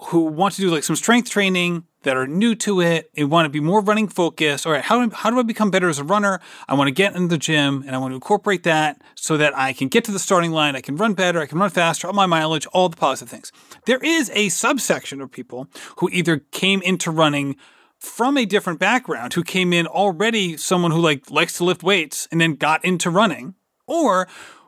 [0.00, 3.46] who want to do like some strength training that are new to it and want
[3.46, 4.66] to be more running focused.
[4.66, 6.40] All right, how, do how do I become better as a runner?
[6.68, 9.56] I want to get in the gym and I want to incorporate that so that
[9.56, 10.74] I can get to the starting line.
[10.74, 11.40] I can run better.
[11.40, 13.52] I can run faster, up my mileage, all the positive things.
[13.86, 17.56] There is a subsection of people who either came into running
[17.98, 22.26] from a different background, who came in already someone who like likes to lift weights
[22.32, 23.54] and then got into running,
[23.86, 24.26] or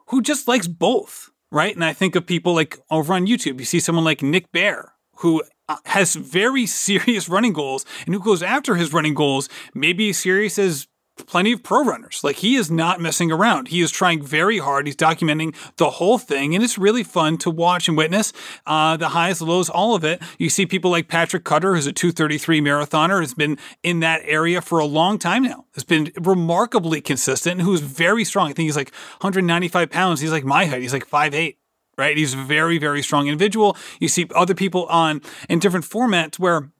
[0.08, 1.30] who just likes both.
[1.50, 1.74] Right.
[1.74, 4.93] And I think of people like over on YouTube, you see someone like Nick Bare,
[5.16, 10.12] who uh, has very serious running goals and who goes after his running goals, maybe
[10.12, 12.22] serious as plenty of pro runners.
[12.22, 13.68] Like he is not messing around.
[13.68, 14.87] He is trying very hard.
[14.87, 18.33] He's documenting the whole thing, and it's really fun to watch and witness
[18.66, 20.20] uh, the highs, the lows, all of it.
[20.38, 24.61] You see people like Patrick Cutter, who's a 233 marathoner, has been in that area
[24.61, 25.66] for a long time now.
[25.74, 28.50] Has been remarkably consistent, who's very strong.
[28.50, 30.20] I think he's like 195 pounds.
[30.20, 30.83] He's like my height.
[30.83, 31.57] He's like 5'8
[31.96, 32.16] right?
[32.16, 33.76] He's a very, very strong individual.
[34.00, 36.70] You see other people on in different formats where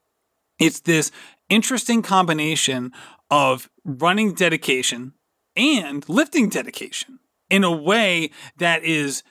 [0.59, 1.11] it's this
[1.48, 2.92] interesting combination
[3.31, 5.12] of running dedication
[5.57, 7.18] and lifting dedication
[7.50, 9.22] in a way that is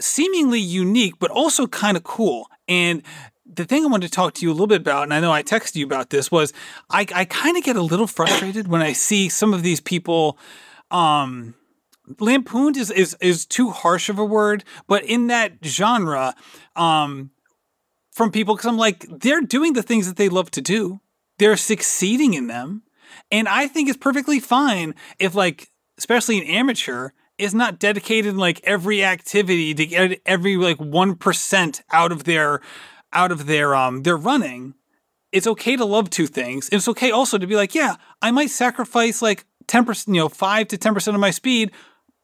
[0.00, 2.48] seemingly unique, but also kind of cool.
[2.68, 3.02] And
[3.44, 5.32] the thing I wanted to talk to you a little bit about, and I know
[5.32, 6.52] I texted you about this, was
[6.88, 10.38] I, I kind of get a little frustrated when I see some of these people
[10.90, 11.54] um,
[12.18, 16.34] lampooned is, is is too harsh of a word, but in that genre,
[16.76, 17.30] um,
[18.12, 21.00] from people because I'm like they're doing the things that they love to do,
[21.38, 22.82] they're succeeding in them,
[23.30, 28.60] and I think it's perfectly fine if like especially an amateur is not dedicated like
[28.64, 32.60] every activity to get every like one percent out of their
[33.12, 34.74] out of their um their running.
[35.32, 36.68] It's okay to love two things.
[36.72, 40.68] It's okay also to be like, yeah, I might sacrifice like 10%, you know, 5
[40.68, 41.70] to 10% of my speed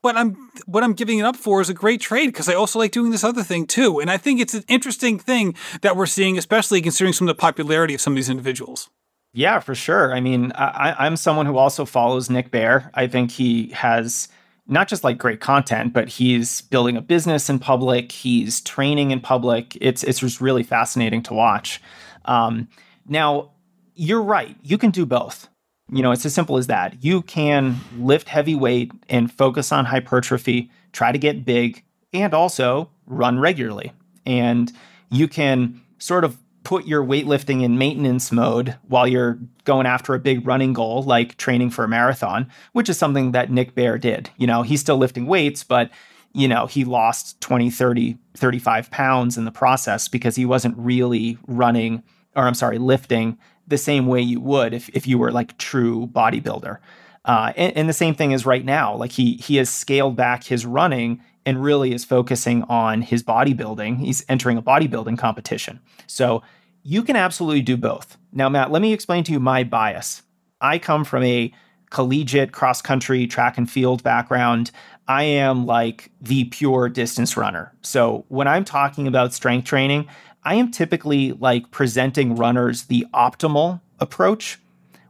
[0.02, 0.34] but I'm
[0.66, 3.10] what I'm giving it up for is a great trade because I also like doing
[3.10, 4.00] this other thing too.
[4.00, 7.40] And I think it's an interesting thing that we're seeing, especially considering some of the
[7.40, 8.90] popularity of some of these individuals.
[9.32, 10.14] Yeah, for sure.
[10.14, 12.90] I mean, I, am someone who also follows Nick Bare.
[12.94, 14.28] I think he has
[14.66, 18.12] not just like great content, but he's building a business in public.
[18.12, 19.76] He's training in public.
[19.80, 21.82] It's it's just really fascinating to watch.
[22.24, 22.68] Um,
[23.06, 23.52] now,
[23.94, 24.56] you're right.
[24.62, 25.48] You can do both.
[25.90, 27.04] You know, it's as simple as that.
[27.04, 32.90] You can lift heavy weight and focus on hypertrophy, try to get big, and also
[33.06, 33.92] run regularly.
[34.24, 34.72] And
[35.10, 40.18] you can sort of put your weightlifting in maintenance mode while you're going after a
[40.18, 44.30] big running goal like training for a marathon, which is something that Nick Bare did.
[44.36, 45.90] You know, he's still lifting weights, but
[46.32, 51.38] you know, he lost 20, 30, 35 pounds in the process because he wasn't really
[51.46, 52.02] running
[52.36, 56.06] or I'm sorry, lifting the same way you would if, if you were like true
[56.08, 56.78] bodybuilder.
[57.24, 58.94] Uh, and, and, the same thing is right now.
[58.94, 63.98] Like he he has scaled back his running and really is focusing on his bodybuilding.
[63.98, 65.80] He's entering a bodybuilding competition.
[66.06, 66.42] So
[66.84, 68.16] you can absolutely do both.
[68.32, 70.22] Now, Matt, let me explain to you my bias.
[70.60, 71.52] I come from a
[71.90, 74.70] collegiate cross country track and field background.
[75.08, 77.72] I am like the pure distance runner.
[77.82, 80.08] So when I'm talking about strength training,
[80.46, 84.60] I am typically like presenting runners the optimal approach.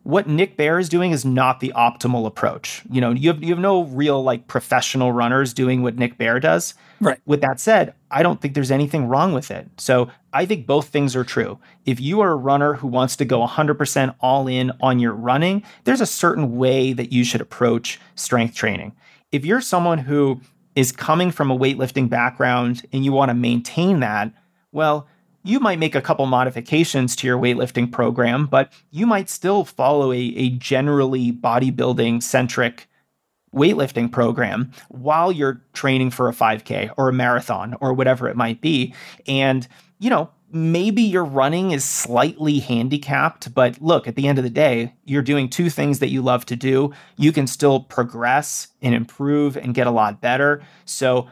[0.03, 2.83] What Nick Bare is doing is not the optimal approach.
[2.91, 6.41] You know, you have you have no real like professional runners doing what Nick Bare
[6.41, 6.73] does.
[7.03, 7.21] Right.
[7.27, 9.69] With that said, I don't think there's anything wrong with it.
[9.77, 11.59] So I think both things are true.
[11.85, 15.65] If you are a runner who wants to go 100% all in on your running,
[15.85, 18.97] there's a certain way that you should approach strength training.
[19.33, 20.41] If you're someone who
[20.75, 24.33] is coming from a weightlifting background and you want to maintain that,
[24.73, 25.09] well,
[25.47, 30.13] you might make a couple modifications to your weightlifting program, but you might still follow
[30.13, 32.89] a, a generally bodybuilding centric
[33.55, 38.61] weightlifting program while you're training for a 5K or a marathon or whatever it might
[38.61, 38.95] be.
[39.27, 39.67] And,
[39.99, 44.51] you know, maybe your running is slightly handicapped, but look, at the end of the
[44.51, 46.93] day, you're doing two things that you love to do.
[47.17, 50.63] You can still progress and improve and get a lot better.
[50.85, 51.29] So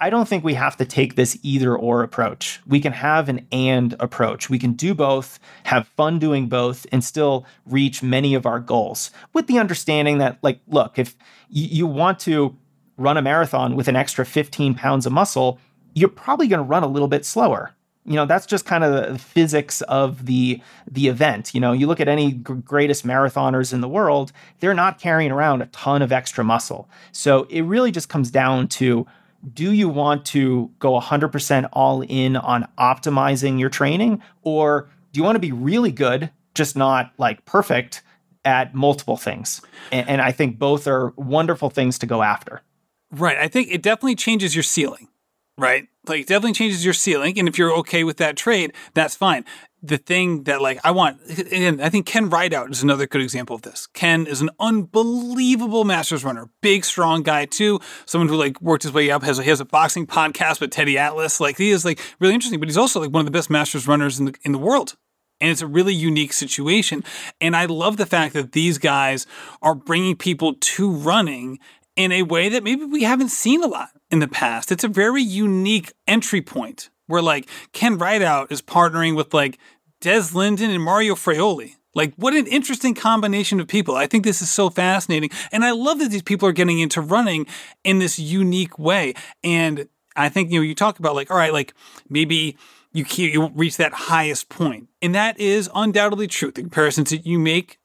[0.00, 2.60] I don't think we have to take this either or approach.
[2.66, 4.48] We can have an and approach.
[4.48, 9.10] We can do both, have fun doing both, and still reach many of our goals
[9.32, 11.16] with the understanding that, like, look, if
[11.48, 12.56] you want to
[12.96, 15.58] run a marathon with an extra 15 pounds of muscle,
[15.94, 17.72] you're probably going to run a little bit slower.
[18.06, 21.54] You know, that's just kind of the physics of the the event.
[21.54, 25.30] You know, you look at any g- greatest marathoners in the world, they're not carrying
[25.30, 26.88] around a ton of extra muscle.
[27.12, 29.06] So it really just comes down to
[29.52, 35.24] do you want to go 100% all in on optimizing your training or do you
[35.24, 38.02] want to be really good, just not like perfect
[38.44, 39.60] at multiple things?
[39.92, 42.62] And, and I think both are wonderful things to go after.
[43.10, 43.36] Right.
[43.36, 45.08] I think it definitely changes your ceiling,
[45.56, 45.86] right?
[46.06, 47.38] Like, definitely changes your ceiling.
[47.38, 49.44] And if you're okay with that trade, that's fine.
[49.82, 51.20] The thing that, like, I want,
[51.52, 53.86] and I think Ken Rideout is another good example of this.
[53.88, 57.80] Ken is an unbelievable Masters runner, big, strong guy, too.
[58.06, 60.96] Someone who, like, worked his way up, has, he has a boxing podcast with Teddy
[60.96, 61.38] Atlas.
[61.38, 63.86] Like, he is, like, really interesting, but he's also, like, one of the best Masters
[63.86, 64.96] runners in the, in the world.
[65.40, 67.04] And it's a really unique situation.
[67.40, 69.26] And I love the fact that these guys
[69.60, 71.58] are bringing people to running
[71.96, 74.72] in a way that maybe we haven't seen a lot in the past.
[74.72, 79.58] It's a very unique entry point where like Ken Rideout is partnering with like
[80.00, 81.76] Des Linden and Mario Fraioli.
[81.94, 83.94] Like, what an interesting combination of people.
[83.94, 85.30] I think this is so fascinating.
[85.52, 87.46] And I love that these people are getting into running
[87.84, 89.14] in this unique way.
[89.42, 91.72] And I think, you know, you talk about like, all right, like
[92.08, 92.56] maybe
[92.92, 94.88] you can't, you won't reach that highest point.
[95.00, 96.50] And that is undoubtedly true.
[96.50, 97.78] The comparisons that you make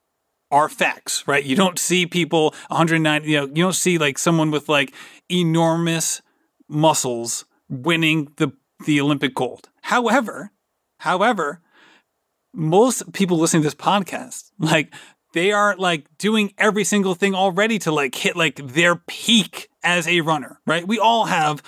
[0.52, 1.44] are facts, right?
[1.44, 4.94] You don't see people 190, you know, you don't see like someone with like
[5.30, 6.22] enormous
[6.68, 8.52] muscles winning the
[8.86, 9.70] the Olympic gold.
[9.82, 10.52] However,
[11.00, 11.62] however,
[12.54, 14.94] most people listening to this podcast, like
[15.34, 20.08] they are like doing every single thing already to like hit like their peak as
[20.08, 20.88] a runner, right?
[20.88, 21.62] We all have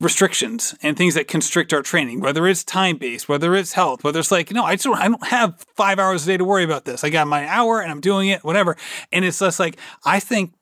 [0.00, 4.18] restrictions and things that constrict our training, whether it's time based, whether it's health, whether
[4.18, 6.64] it's like, no, I just don't, I don't have five hours a day to worry
[6.64, 7.04] about this.
[7.04, 8.76] I got my hour and I'm doing it, whatever.
[9.12, 10.54] And it's just like, I think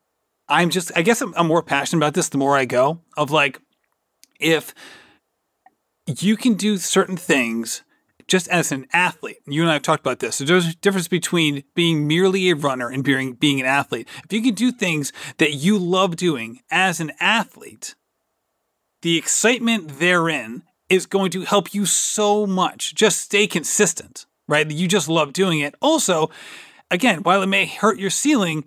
[0.49, 3.31] I'm just, I guess I'm, I'm more passionate about this the more I go of
[3.31, 3.61] like,
[4.41, 4.75] if
[6.07, 7.83] you can do certain things
[8.27, 10.37] just as an athlete, you and I have talked about this.
[10.37, 14.09] So there's a difference between being merely a runner and being, being an athlete.
[14.25, 17.95] If you can do things that you love doing as an athlete,
[19.03, 22.95] the excitement therein is going to help you so much.
[22.95, 24.71] Just stay consistent, right?
[24.71, 25.75] You just love doing it.
[25.81, 26.31] Also,
[26.91, 28.65] again, while it may hurt your ceiling,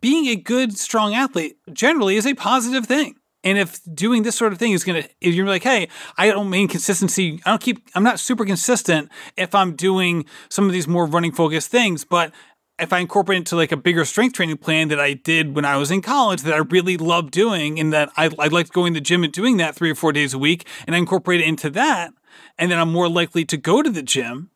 [0.00, 3.14] being a good, strong athlete generally is a positive thing.
[3.44, 6.26] And if doing this sort of thing is going to, if you're like, hey, I
[6.26, 10.72] don't mean consistency, I don't keep, I'm not super consistent if I'm doing some of
[10.72, 12.32] these more running focused things, but
[12.78, 15.64] if I incorporate it into like a bigger strength training plan that I did when
[15.64, 18.94] I was in college that I really love doing and that I, I liked going
[18.94, 21.40] to the gym and doing that three or four days a week and I incorporate
[21.40, 22.12] it into that,
[22.58, 24.50] and then I'm more likely to go to the gym.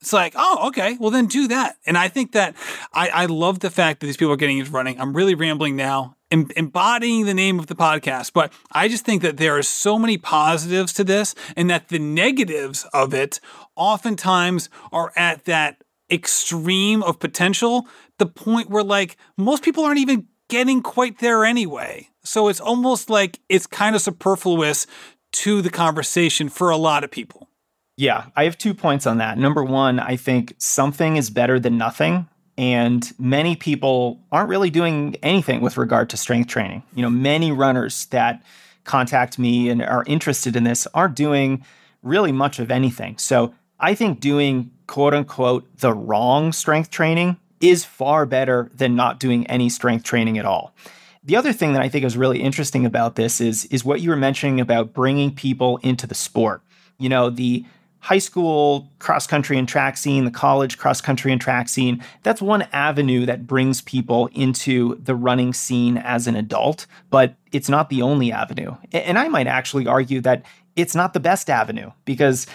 [0.00, 1.76] It's like, oh, okay, well then do that.
[1.84, 2.54] And I think that
[2.92, 5.00] I, I love the fact that these people are getting into running.
[5.00, 9.22] I'm really rambling now, em- embodying the name of the podcast, but I just think
[9.22, 13.40] that there are so many positives to this and that the negatives of it
[13.74, 17.86] oftentimes are at that extreme of potential,
[18.18, 22.08] the point where like most people aren't even getting quite there anyway.
[22.24, 24.86] So it's almost like it's kind of superfluous
[25.32, 27.48] to the conversation for a lot of people.
[27.96, 29.38] Yeah, I have two points on that.
[29.38, 32.28] Number one, I think something is better than nothing.
[32.56, 36.82] And many people aren't really doing anything with regard to strength training.
[36.94, 38.42] You know, many runners that
[38.84, 41.64] contact me and are interested in this aren't doing
[42.02, 43.18] really much of anything.
[43.18, 49.20] So I think doing quote unquote the wrong strength training is far better than not
[49.20, 50.74] doing any strength training at all.
[51.22, 54.10] The other thing that I think is really interesting about this is is what you
[54.10, 56.62] were mentioning about bringing people into the sport.
[56.98, 57.64] You know, the
[58.00, 62.40] high school cross country and track scene, the college cross country and track scene, that's
[62.40, 67.90] one avenue that brings people into the running scene as an adult, but it's not
[67.90, 68.74] the only avenue.
[68.92, 70.44] And I might actually argue that
[70.76, 72.46] it's not the best avenue because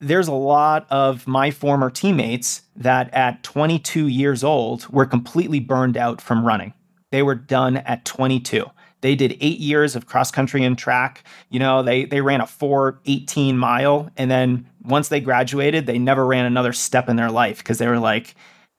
[0.00, 5.96] there's a lot of my former teammates that at 22 years old were completely burned
[5.96, 6.74] out from running.
[7.10, 8.66] They were done at 22.
[9.00, 11.24] They did eight years of cross country and track.
[11.50, 16.26] You know, they they ran a 418 mile, and then once they graduated, they never
[16.26, 18.34] ran another step in their life because they were like,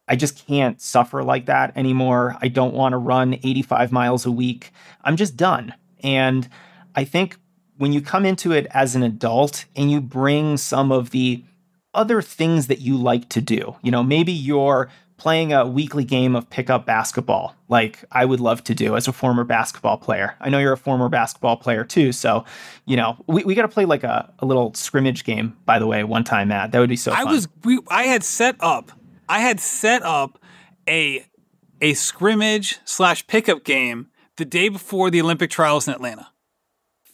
[0.08, 2.36] I just can't suffer like that anymore.
[2.42, 4.72] I don't want to run 85 miles a week.
[5.04, 5.74] I'm just done.
[6.04, 6.48] And
[6.96, 7.38] I think
[7.78, 11.44] when you come into it as an adult and you bring some of the
[11.94, 16.36] other things that you like to do, you know, maybe you're playing a weekly game
[16.36, 20.36] of pickup basketball, like I would love to do as a former basketball player.
[20.40, 22.12] I know you're a former basketball player too.
[22.12, 22.46] So,
[22.86, 25.88] you know, we, we got to play like a, a little scrimmage game, by the
[25.88, 26.72] way, one time, Matt.
[26.72, 27.34] That would be so I fun.
[27.34, 28.92] was, we, I had set up,
[29.28, 30.40] I had set up
[30.88, 31.26] a,
[31.82, 36.28] a scrimmage slash pickup game the day before the Olympic trials in Atlanta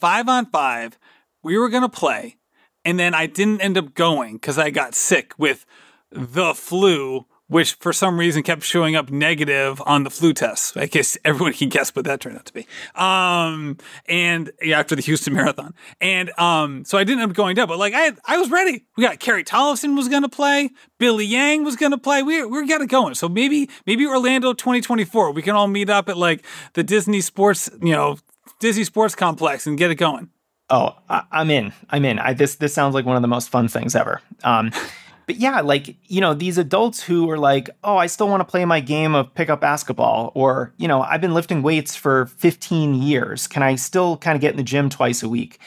[0.04, 0.98] five on five.
[1.42, 2.36] We were going to play.
[2.84, 5.64] and then I didn't end up going because I got sick with
[6.10, 10.76] the flu which for some reason kept showing up negative on the flu test.
[10.76, 12.66] I guess everyone can guess what that turned out to be.
[12.94, 13.76] Um,
[14.06, 17.68] and yeah, after the Houston Marathon, and um, so I didn't end up going down,
[17.68, 18.86] but like I, I was ready.
[18.96, 22.22] We got Carrie Tollefson was going to play, Billy Yang was going to play.
[22.22, 23.14] We we got it going.
[23.14, 27.70] So maybe maybe Orlando 2024, we can all meet up at like the Disney Sports,
[27.82, 28.18] you know,
[28.60, 30.30] Disney Sports Complex and get it going.
[30.70, 31.72] Oh, I, am in.
[31.90, 32.18] I'm in.
[32.18, 34.20] I, this this sounds like one of the most fun things ever.
[34.42, 34.72] Um,
[35.26, 38.44] but yeah, like, you know, these adults who are like, oh, I still want to
[38.44, 42.94] play my game of pickup basketball, or, you know, I've been lifting weights for 15
[42.94, 43.46] years.
[43.46, 45.58] Can I still kind of get in the gym twice a week?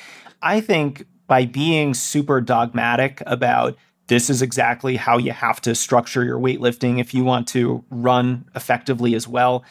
[0.42, 6.24] I think by being super dogmatic about this is exactly how you have to structure
[6.24, 9.64] your weightlifting if you want to run effectively as well,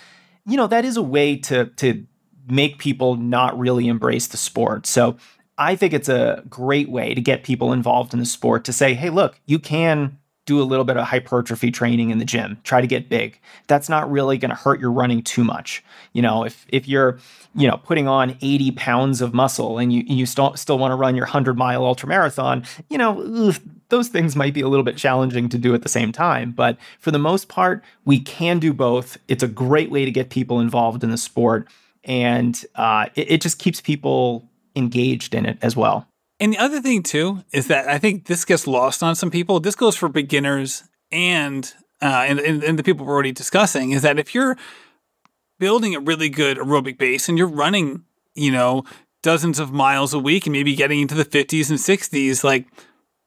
[0.44, 2.06] you know, that is a way to, to
[2.48, 4.86] make people not really embrace the sport.
[4.86, 5.16] So
[5.58, 8.94] I think it's a great way to get people involved in the sport to say,
[8.94, 12.58] hey, look, you can do a little bit of hypertrophy training in the gym.
[12.62, 13.40] Try to get big.
[13.66, 15.84] That's not really going to hurt your running too much.
[16.12, 17.18] You know, if if you're,
[17.54, 20.96] you know, putting on 80 pounds of muscle and you you still still want to
[20.96, 23.52] run your 100 mile ultra marathon, you know,
[23.88, 26.52] those things might be a little bit challenging to do at the same time.
[26.52, 29.18] But for the most part, we can do both.
[29.26, 31.66] It's a great way to get people involved in the sport,
[32.06, 36.08] and uh, it, it just keeps people engaged in it as well.
[36.38, 39.60] And the other thing too is that I think this gets lost on some people.
[39.60, 44.02] This goes for beginners and uh, and, and, and the people we're already discussing is
[44.02, 44.56] that if you're
[45.58, 48.04] building a really good aerobic base and you're running,
[48.34, 48.84] you know,
[49.22, 52.66] dozens of miles a week and maybe getting into the 50s and 60s, like,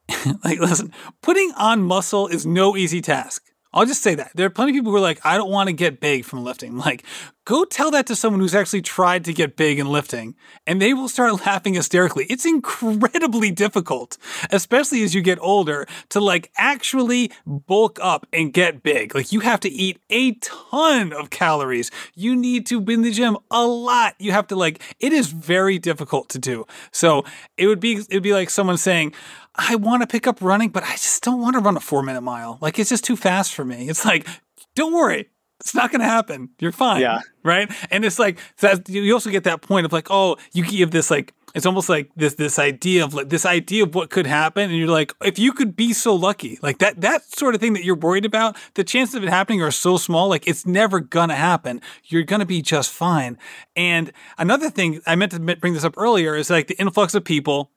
[0.44, 3.44] like listen, putting on muscle is no easy task.
[3.74, 4.32] I'll just say that.
[4.36, 6.44] There are plenty of people who are like, I don't want to get big from
[6.44, 6.78] lifting.
[6.78, 7.04] Like,
[7.50, 10.36] go tell that to someone who's actually tried to get big in lifting,
[10.68, 12.26] and they will start laughing hysterically.
[12.30, 14.20] It's incredibly difficult,
[14.52, 19.16] especially as you get older, to like actually bulk up and get big.
[19.16, 21.90] Like, you have to eat a ton of calories.
[22.14, 24.14] You need to be in the gym a lot.
[24.20, 26.68] You have to like, it is very difficult to do.
[26.92, 27.26] So
[27.58, 29.14] it would be, it'd be like someone saying,
[29.56, 32.04] I want to pick up running, but I just don't want to run a four
[32.04, 32.60] minute mile.
[32.62, 33.90] Like it's just too fast for me.
[33.90, 34.28] It's like,
[34.76, 35.30] don't worry.
[35.60, 36.50] It's not going to happen.
[36.60, 37.02] You're fine.
[37.02, 37.20] Yeah.
[37.44, 37.72] Right.
[37.92, 41.12] And it's like, that, you also get that point of like, oh, you give this
[41.12, 44.70] like, it's almost like this this idea of like this idea of what could happen
[44.70, 47.74] and you're like if you could be so lucky like that that sort of thing
[47.74, 51.00] that you're worried about the chances of it happening are so small like it's never
[51.00, 53.36] gonna happen you're gonna be just fine
[53.76, 57.24] and another thing i meant to bring this up earlier is like the influx of
[57.24, 57.72] people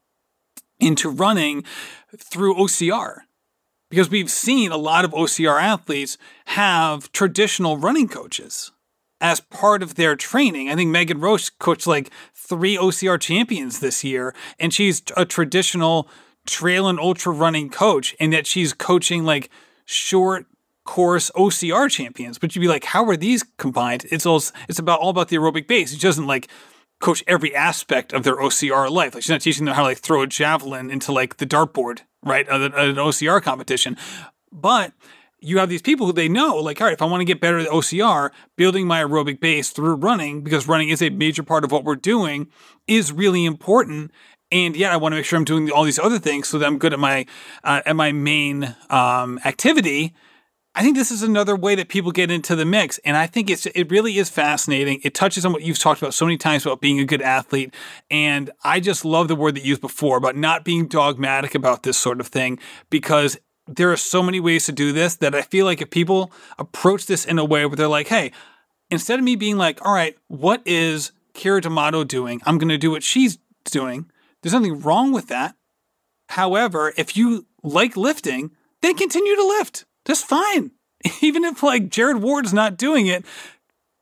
[0.83, 1.65] into running
[2.17, 3.21] through OCR.
[3.93, 6.17] Because we've seen a lot of OCR athletes
[6.47, 8.73] have traditional running coaches
[9.21, 10.71] as part of their training.
[10.71, 16.09] I think Megan Roche coached like three OCR champions this year, and she's a traditional
[16.47, 19.51] trail and ultra running coach, and that she's coaching like
[19.85, 20.47] short
[20.87, 22.39] course OCR champions.
[22.39, 24.07] But you'd be like, how are these combined?
[24.11, 25.93] It's all it's about all about the aerobic base.
[25.93, 26.49] It doesn't like
[27.03, 29.15] coach every aspect of their OCR life.
[29.15, 32.01] Like she's not teaching them how to like throw a javelin into like the dartboard,
[32.23, 32.49] right?
[32.49, 33.99] At an OCR competition.
[34.51, 34.93] But
[35.41, 37.41] you have these people who they know, like, all right, if I want to get
[37.41, 41.65] better at OCR, building my aerobic base through running, because running is a major part
[41.65, 42.47] of what we're doing,
[42.87, 44.13] is really important.
[44.53, 46.67] And yet, I want to make sure I'm doing all these other things so that
[46.67, 47.27] I'm good at my
[47.65, 50.15] uh, at my main um, activity
[50.75, 52.99] I think this is another way that people get into the mix.
[53.05, 55.01] And I think it's, it really is fascinating.
[55.03, 57.75] It touches on what you've talked about so many times about being a good athlete.
[58.11, 61.83] And I just love the word that you used before about not being dogmatic about
[61.83, 62.59] this sort of thing
[62.89, 66.33] because there are so many ways to do this that I feel like if people
[66.59, 68.33] approach this in a way where they're like, hey,
[68.91, 72.41] instead of me being like, all right, what is Keira D'Amato doing?
[72.47, 74.11] I'm going to do what she's doing.
[74.41, 75.55] There's nothing wrong with that.
[76.31, 80.73] However, if you like lifting, then continue to lift that's fine.
[81.21, 83.25] Even if like Jared Ward's not doing it,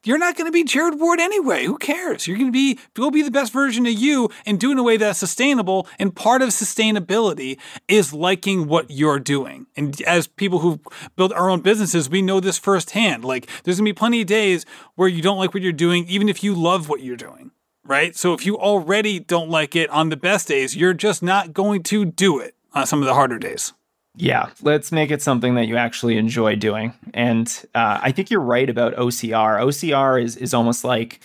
[0.03, 1.67] you're not going to be Jared Ward anyway.
[1.67, 2.27] Who cares?
[2.27, 4.79] You're going to be, go be the best version of you and do it in
[4.79, 5.87] a way that's sustainable.
[5.99, 9.67] And part of sustainability is liking what you're doing.
[9.77, 10.81] And as people who
[11.17, 13.25] build our own businesses, we know this firsthand.
[13.25, 16.07] Like there's going to be plenty of days where you don't like what you're doing,
[16.09, 17.51] even if you love what you're doing.
[17.85, 18.17] Right.
[18.17, 21.83] So if you already don't like it on the best days, you're just not going
[21.85, 23.75] to do it on some of the harder days.
[24.21, 26.93] Yeah, let's make it something that you actually enjoy doing.
[27.15, 29.61] And uh, I think you're right about OCR.
[29.61, 31.21] OCR is is almost like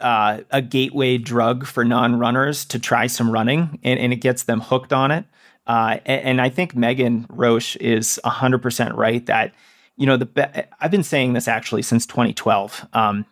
[0.00, 4.60] uh, a gateway drug for non-runners to try some running, and, and it gets them
[4.60, 5.24] hooked on it.
[5.66, 9.54] Uh, and, and, I think Megan Roche is 100% right that
[9.96, 12.86] you know the be- I've been saying this actually since 2012.
[12.92, 13.24] Um,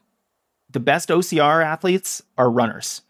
[0.71, 3.03] the best OCR athletes are runners.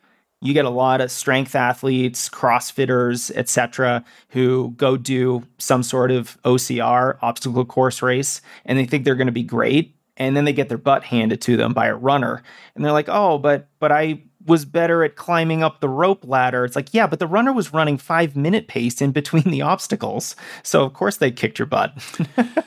[0.43, 6.36] You get a lot of strength athletes, CrossFitters, etc., who go do some sort of
[6.43, 10.53] OCR, obstacle course race, and they think they're going to be great, and then they
[10.53, 12.43] get their butt handed to them by a runner,
[12.74, 16.64] and they're like, "Oh, but but I was better at climbing up the rope ladder."
[16.64, 20.34] It's like, "Yeah, but the runner was running 5-minute pace in between the obstacles."
[20.64, 21.95] So, of course they kicked your butt.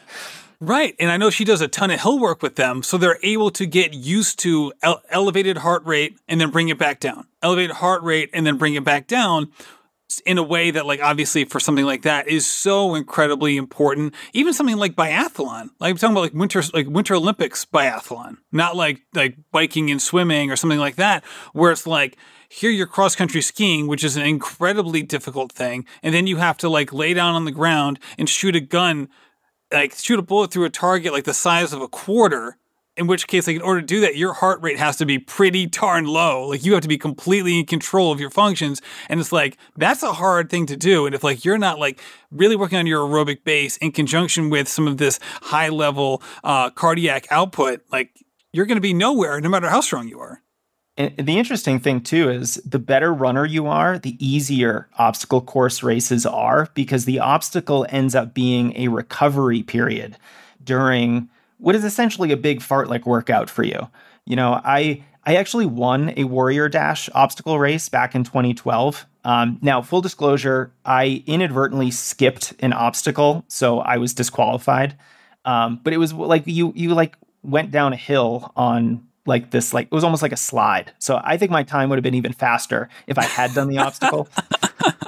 [0.66, 0.96] Right.
[1.00, 2.82] And I know she does a ton of hill work with them.
[2.82, 6.80] So they're able to get used to ele- elevated heart rate and then bring it
[6.80, 7.28] back down.
[7.44, 9.52] Elevated heart rate and then bring it back down
[10.26, 14.54] in a way that like obviously for something like that is so incredibly important even
[14.54, 19.02] something like biathlon like i'm talking about like winter like winter olympics biathlon not like
[19.16, 22.18] like biking and swimming or something like that where it's like
[22.50, 26.56] here you're cross country skiing which is an incredibly difficult thing and then you have
[26.56, 29.10] to like lay down on the ground and shoot a gun
[29.72, 32.58] like shoot a bullet through a target like the size of a quarter
[32.98, 35.20] in which case like in order to do that your heart rate has to be
[35.20, 36.48] pretty darn low.
[36.48, 38.82] Like you have to be completely in control of your functions.
[39.10, 41.06] And it's like that's a hard thing to do.
[41.06, 42.02] And if like you're not like
[42.32, 46.70] really working on your aerobic base in conjunction with some of this high level uh,
[46.70, 48.12] cardiac output like
[48.54, 50.42] you're going to be nowhere no matter how strong you are
[50.98, 55.84] and the interesting thing too is the better runner you are, the easier obstacle course
[55.84, 60.18] races are because the obstacle ends up being a recovery period
[60.64, 63.90] during what is essentially a big fartlek workout for you.
[64.26, 69.06] You know, I I actually won a Warrior Dash obstacle race back in 2012.
[69.24, 74.96] Um, now, full disclosure, I inadvertently skipped an obstacle, so I was disqualified.
[75.44, 79.74] Um, but it was like you you like went down a hill on like this
[79.74, 80.92] like it was almost like a slide.
[81.00, 83.80] So I think my time would have been even faster if I had done the
[83.80, 84.28] obstacle.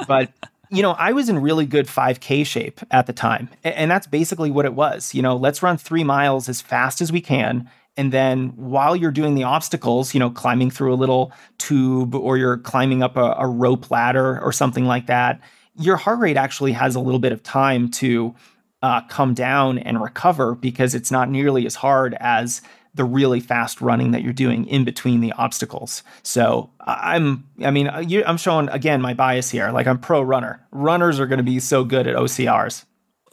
[0.07, 0.31] But
[0.69, 3.49] you know, I was in really good 5K shape at the time.
[3.63, 5.13] And that's basically what it was.
[5.13, 7.69] You know, let's run three miles as fast as we can.
[7.95, 12.37] And then while you're doing the obstacles, you know, climbing through a little tube or
[12.37, 15.39] you're climbing up a, a rope ladder or something like that,
[15.79, 18.35] your heart rate actually has a little bit of time to
[18.81, 22.61] uh, come down and recover because it's not nearly as hard as
[22.97, 26.03] the really fast running that you're doing in between the obstacles.
[26.23, 29.71] So I'm, I mean, uh, I'm showing again my bias here.
[29.71, 30.65] Like I'm pro runner.
[30.71, 32.85] Runners are going to be so good at OCRs.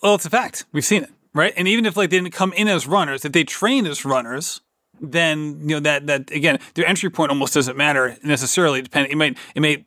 [0.03, 0.65] Well, it's a fact.
[0.73, 1.53] We've seen it, right?
[1.57, 4.61] And even if like they didn't come in as runners, if they train as runners,
[5.01, 8.83] then you know that that again, their entry point almost doesn't matter necessarily.
[8.83, 9.87] Depending, it might it may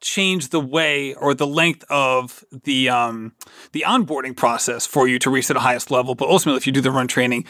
[0.00, 3.32] change the way or the length of the um
[3.72, 6.14] the onboarding process for you to reach to the highest level.
[6.14, 7.44] But ultimately, if you do the run training,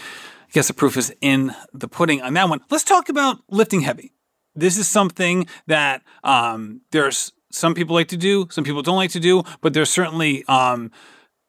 [0.46, 2.60] I guess the proof is in the pudding on that one.
[2.70, 4.12] Let's talk about lifting heavy.
[4.54, 9.10] This is something that um, there's some people like to do, some people don't like
[9.10, 10.90] to do, but there's certainly um,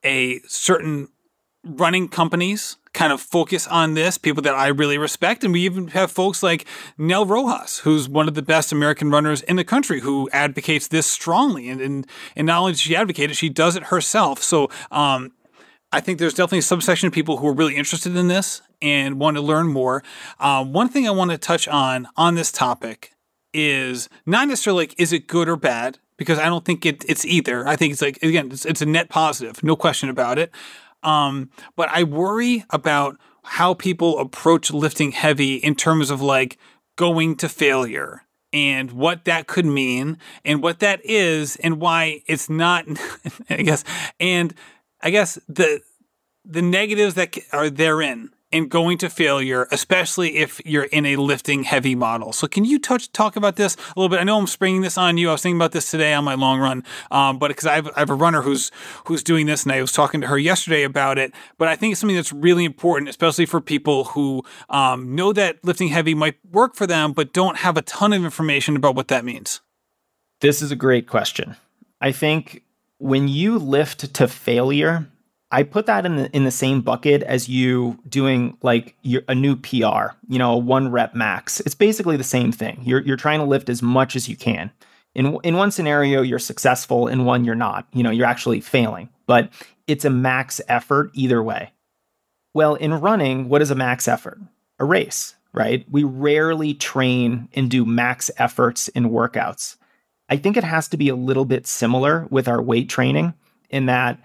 [0.03, 1.09] a certain
[1.63, 5.43] running companies kind of focus on this, people that I really respect.
[5.43, 6.65] And we even have folks like
[6.97, 11.05] Nell Rojas, who's one of the best American runners in the country, who advocates this
[11.05, 11.69] strongly.
[11.69, 14.41] And, and, and not only does she advocate it, she does it herself.
[14.41, 15.31] So um,
[15.91, 19.19] I think there's definitely a subsection of people who are really interested in this and
[19.19, 20.03] want to learn more.
[20.39, 23.13] Uh, one thing I want to touch on on this topic
[23.53, 25.99] is not necessarily like, is it good or bad?
[26.17, 27.67] Because I don't think it, it's either.
[27.67, 30.51] I think it's like, again, it's, it's a net positive, no question about it.
[31.03, 36.57] Um, but I worry about how people approach lifting heavy in terms of like
[36.95, 42.49] going to failure and what that could mean and what that is and why it's
[42.49, 42.85] not,
[43.49, 43.83] I guess,
[44.19, 44.53] and
[45.01, 45.81] I guess the
[46.49, 51.63] the negatives that are therein and going to failure, especially if you're in a lifting
[51.63, 52.31] heavy model.
[52.31, 54.19] So, can you touch talk about this a little bit?
[54.19, 55.29] I know I'm springing this on you.
[55.29, 57.99] I was thinking about this today on my long run, um, but because I, I
[57.99, 58.71] have, a runner who's
[59.05, 61.33] who's doing this, and I was talking to her yesterday about it.
[61.57, 65.63] But I think it's something that's really important, especially for people who um, know that
[65.63, 69.09] lifting heavy might work for them, but don't have a ton of information about what
[69.09, 69.61] that means.
[70.39, 71.55] This is a great question.
[71.99, 72.63] I think
[72.99, 75.07] when you lift to failure,
[75.49, 79.35] I put that in the in the same bucket as you doing like your, a
[79.35, 81.61] new PR, you know, a one rep max.
[81.61, 82.81] It's basically the same thing.
[82.83, 84.71] You're you're trying to lift as much as you can.
[85.15, 87.07] In in one scenario, you're successful.
[87.07, 87.87] In one, you're not.
[87.93, 89.09] You know, you're actually failing.
[89.25, 89.49] But
[89.87, 91.71] it's a max effort either way.
[92.53, 94.39] Well, in running, what is a max effort?
[94.79, 95.85] A race, right?
[95.89, 99.77] We rarely train and do max efforts in workouts.
[100.29, 103.33] I think it has to be a little bit similar with our weight training
[103.69, 104.19] in that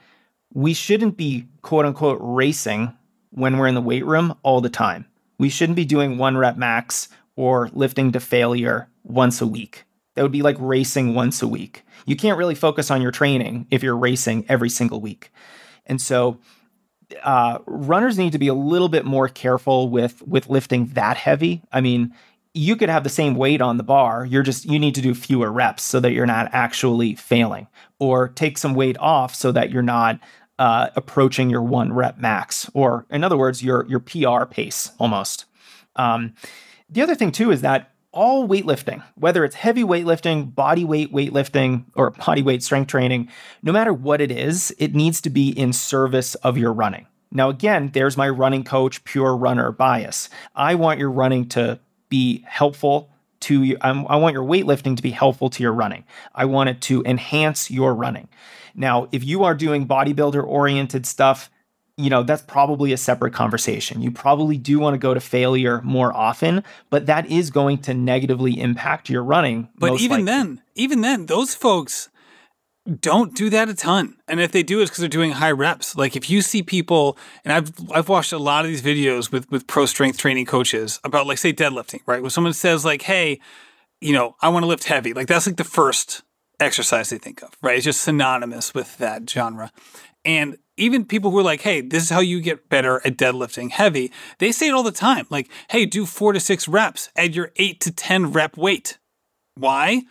[0.55, 2.97] we shouldn't be quote unquote racing
[3.31, 5.07] when we're in the weight room all the time.
[5.39, 9.85] We shouldn't be doing one rep max or lifting to failure once a week.
[10.15, 11.85] That would be like racing once a week.
[12.05, 15.33] You can't really focus on your training if you're racing every single week.
[15.87, 16.39] And so
[17.23, 21.63] uh, runners need to be a little bit more careful with with lifting that heavy.
[21.73, 22.15] I mean,
[22.55, 24.27] you could have the same weight on the bar.
[24.27, 27.67] You're just, you need to do fewer reps so that you're not actually failing,
[27.99, 30.21] or take some weight off so that you're not
[30.63, 35.45] uh, approaching your one rep max, or in other words, your, your PR pace almost.
[35.97, 36.35] Um,
[36.89, 41.87] the other thing too is that all weightlifting, whether it's heavy weightlifting, body weight weightlifting,
[41.97, 43.29] or body weight strength training,
[43.65, 47.09] no matter what it is, it needs to be in service of your running.
[47.33, 50.29] Now, again, there's my running coach, pure runner bias.
[50.55, 53.11] I want your running to be helpful
[53.41, 53.79] to you.
[53.81, 56.05] I want your weightlifting to be helpful to your running.
[56.37, 58.29] I want it to enhance your running.
[58.75, 61.51] Now, if you are doing bodybuilder oriented stuff,
[61.97, 64.01] you know, that's probably a separate conversation.
[64.01, 67.95] You probably do want to go to failure more often, but that is going to
[67.95, 69.69] negatively impact your running.
[69.77, 70.25] But even likely.
[70.25, 72.09] then, even then, those folks
[73.01, 74.17] don't do that a ton.
[74.27, 75.97] And if they do, it's because they're doing high reps.
[75.97, 79.51] Like if you see people, and I've I've watched a lot of these videos with
[79.51, 82.23] with pro strength training coaches about like say deadlifting, right?
[82.23, 83.41] When someone says like, "Hey,
[84.01, 86.23] you know, I want to lift heavy," like that's like the first
[86.63, 87.77] exercise they think of, right?
[87.77, 89.71] It's just synonymous with that genre.
[90.25, 93.71] And even people who are like, hey, this is how you get better at deadlifting
[93.71, 95.27] heavy, they say it all the time.
[95.31, 98.99] Like, hey, do four to six reps at your eight to 10 rep weight.
[99.55, 100.03] Why?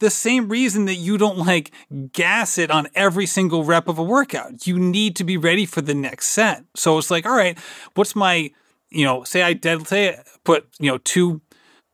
[0.00, 1.72] the same reason that you don't like
[2.12, 4.66] gas it on every single rep of a workout.
[4.66, 6.64] You need to be ready for the next set.
[6.74, 7.58] So it's like, all right,
[7.94, 8.50] what's my,
[8.90, 11.40] you know, say I dead, say I put, you know, two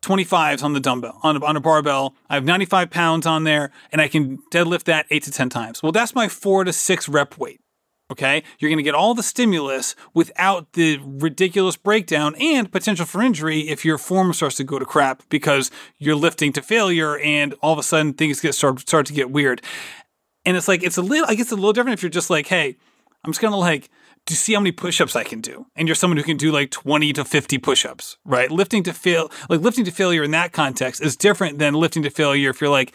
[0.05, 2.15] 25s on the dumbbell, on a, on a barbell.
[2.29, 5.83] I have 95 pounds on there and I can deadlift that eight to 10 times.
[5.83, 7.61] Well, that's my four to six rep weight.
[8.11, 8.43] Okay.
[8.59, 13.61] You're going to get all the stimulus without the ridiculous breakdown and potential for injury
[13.61, 17.73] if your form starts to go to crap because you're lifting to failure and all
[17.73, 19.63] of a sudden things get start, start to get weird.
[20.45, 22.29] And it's like, it's a little, I guess it's a little different if you're just
[22.29, 22.77] like, hey,
[23.25, 23.89] I'm just going to like,
[24.27, 25.66] to see how many push-ups I can do.
[25.77, 28.51] And you're someone who can do like 20 to 50 push-ups, right?
[28.51, 32.11] Lifting to fail, like lifting to failure in that context is different than lifting to
[32.11, 32.95] failure if you're like,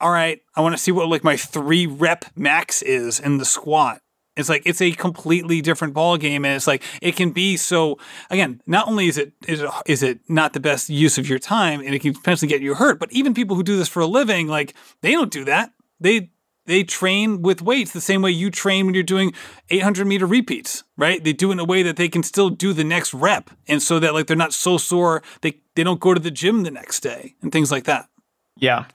[0.00, 3.44] all right, I want to see what like my three rep max is in the
[3.44, 4.00] squat.
[4.34, 7.98] It's like it's a completely different ball game, and it's like it can be so.
[8.30, 11.38] Again, not only is it is it, is it not the best use of your
[11.38, 14.00] time, and it can potentially get you hurt, but even people who do this for
[14.00, 15.72] a living, like they don't do that.
[16.00, 16.30] They
[16.66, 19.32] they train with weights the same way you train when you're doing
[19.70, 21.22] 800 meter repeats, right?
[21.22, 23.82] They do it in a way that they can still do the next rep, and
[23.82, 26.70] so that like they're not so sore they they don't go to the gym the
[26.70, 28.08] next day and things like that.
[28.56, 28.86] Yeah.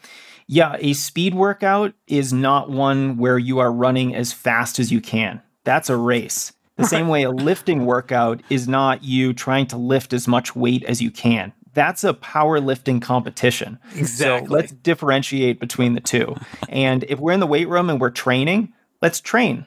[0.50, 5.02] Yeah, a speed workout is not one where you are running as fast as you
[5.02, 5.42] can.
[5.66, 6.54] That's a race.
[6.78, 10.84] The same way a lifting workout is not you trying to lift as much weight
[10.86, 11.52] as you can.
[11.78, 13.78] That's a powerlifting competition.
[13.96, 14.48] Exactly.
[14.48, 16.36] So let's differentiate between the two.
[16.70, 19.64] and if we're in the weight room and we're training, let's train.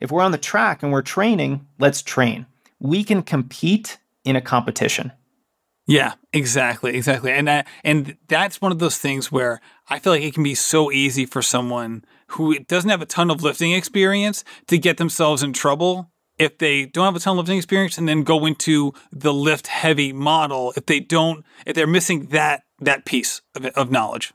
[0.00, 2.46] If we're on the track and we're training, let's train.
[2.78, 5.10] We can compete in a competition.
[5.88, 7.32] Yeah, exactly, exactly.
[7.32, 10.54] And that, and that's one of those things where I feel like it can be
[10.54, 15.42] so easy for someone who doesn't have a ton of lifting experience to get themselves
[15.42, 16.08] in trouble
[16.38, 19.66] if they don't have a ton of lifting experience and then go into the lift
[19.66, 24.32] heavy model if they don't if they're missing that that piece of, of knowledge.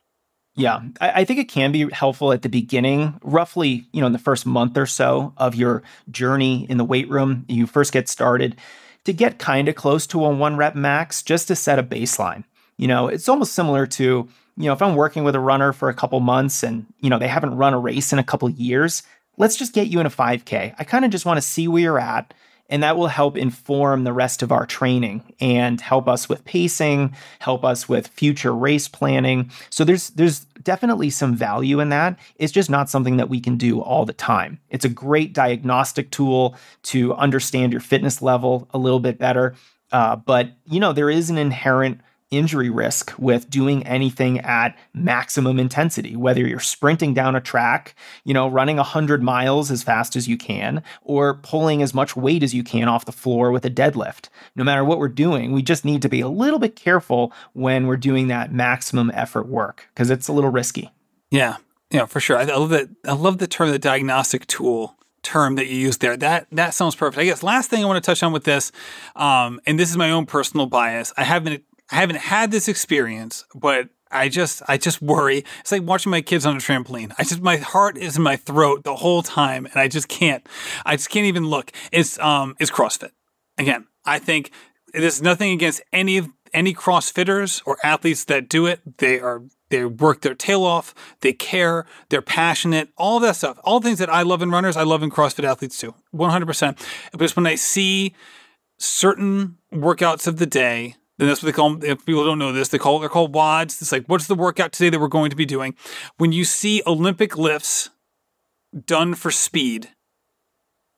[0.55, 4.13] Yeah, I, I, think it can be helpful at the beginning, roughly, you know, in
[4.13, 5.81] the first month or so of your
[6.11, 7.43] journey in the weight room.
[7.47, 8.55] You first get started
[9.05, 12.43] to get kind of close to a one rep max just to set a baseline.
[12.77, 14.03] You know, it's almost similar to,
[14.57, 17.17] you know, if I'm working with a runner for a couple months and, you know,
[17.17, 19.01] they haven't run a race in a couple years,
[19.37, 20.75] let's just get you in a 5K.
[20.77, 22.33] I kind of just want to see where you're at.
[22.69, 27.13] And that will help inform the rest of our training and help us with pacing,
[27.39, 29.51] help us with future race planning.
[29.69, 32.17] So there's there's definitely some value in that.
[32.37, 34.59] It's just not something that we can do all the time.
[34.69, 39.55] It's a great diagnostic tool to understand your fitness level a little bit better.
[39.91, 41.99] Uh, but you know there is an inherent
[42.31, 48.33] injury risk with doing anything at maximum intensity, whether you're sprinting down a track, you
[48.33, 52.53] know, running 100 miles as fast as you can, or pulling as much weight as
[52.53, 54.29] you can off the floor with a deadlift.
[54.55, 57.87] No matter what we're doing, we just need to be a little bit careful when
[57.87, 60.91] we're doing that maximum effort work because it's a little risky.
[61.31, 61.57] Yeah.
[61.91, 62.37] Yeah, for sure.
[62.37, 62.89] I love that.
[63.05, 66.15] I love the term, the diagnostic tool term that you use there.
[66.17, 67.19] That that sounds perfect.
[67.19, 68.71] I guess last thing I want to touch on with this,
[69.15, 71.13] um, and this is my own personal bias.
[71.17, 75.43] I haven't I haven't had this experience, but I just I just worry.
[75.59, 77.13] It's like watching my kids on a trampoline.
[77.17, 80.47] I just my heart is in my throat the whole time, and I just can't.
[80.85, 81.71] I just can't even look.
[81.91, 83.11] It's um it's CrossFit.
[83.57, 84.51] Again, I think
[84.93, 88.97] there's nothing against any of any CrossFitters or athletes that do it.
[88.99, 90.93] They are they work their tail off.
[91.21, 91.87] They care.
[92.09, 92.89] They're passionate.
[92.95, 93.57] All that stuff.
[93.63, 95.95] All things that I love in runners, I love in CrossFit athletes too.
[96.13, 96.87] 100%.
[97.11, 98.13] But it's when I see
[98.77, 101.89] certain workouts of the day And that's what they call them.
[101.89, 103.81] If people don't know this, they call they're called WODs.
[103.81, 105.75] It's like, what's the workout today that we're going to be doing?
[106.17, 107.91] When you see Olympic lifts
[108.85, 109.89] done for speed,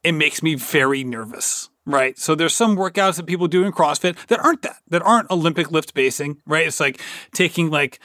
[0.04, 1.70] it makes me very nervous.
[1.86, 2.18] Right.
[2.18, 5.70] So there's some workouts that people do in CrossFit that aren't that, that aren't Olympic
[5.70, 6.66] lift basing, right?
[6.66, 7.00] It's like
[7.34, 8.00] taking like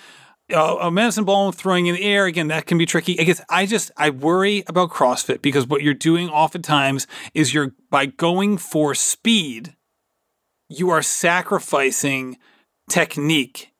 [0.50, 2.26] a medicine ball and throwing in the air.
[2.26, 3.18] Again, that can be tricky.
[3.18, 7.72] I guess I just, I worry about CrossFit because what you're doing oftentimes is you're,
[7.88, 9.76] by going for speed,
[10.70, 12.38] you are sacrificing
[12.88, 13.72] technique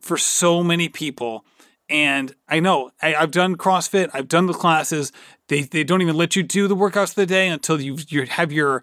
[0.00, 1.44] for so many people.
[1.88, 5.12] And I know I, have done CrossFit, I've done the classes.
[5.48, 8.24] They, they don't even let you do the workouts of the day until you you
[8.26, 8.82] have your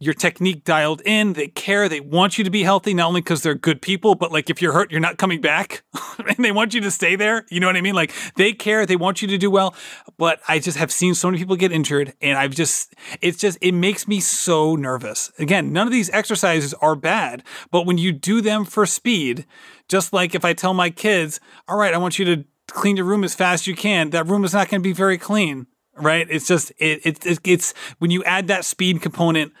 [0.00, 1.34] your technique dialed in.
[1.34, 1.88] They care.
[1.88, 4.60] They want you to be healthy, not only because they're good people, but like if
[4.60, 5.82] you're hurt, you're not coming back
[6.18, 7.46] and they want you to stay there.
[7.50, 7.94] You know what I mean?
[7.94, 8.86] Like they care.
[8.86, 9.74] They want you to do well.
[10.18, 13.56] But I just have seen so many people get injured and I've just, it's just,
[13.60, 15.30] it makes me so nervous.
[15.38, 19.46] Again, none of these exercises are bad, but when you do them for speed,
[19.88, 23.06] just like if I tell my kids, all right, I want you to clean your
[23.06, 25.66] room as fast as you can, that room is not going to be very clean
[25.96, 26.26] right?
[26.28, 29.52] It's just it, it, it, it's when you add that speed component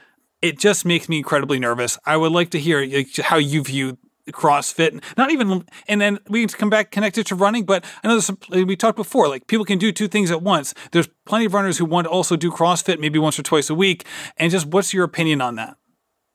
[0.44, 1.98] it just makes me incredibly nervous.
[2.04, 2.86] I would like to hear
[3.22, 3.96] how you view
[4.30, 7.64] CrossFit, not even, and then we can come back connected to running.
[7.64, 10.74] But I know some, we talked before, like people can do two things at once.
[10.92, 13.74] There's plenty of runners who want to also do CrossFit, maybe once or twice a
[13.74, 14.04] week.
[14.36, 15.78] And just what's your opinion on that?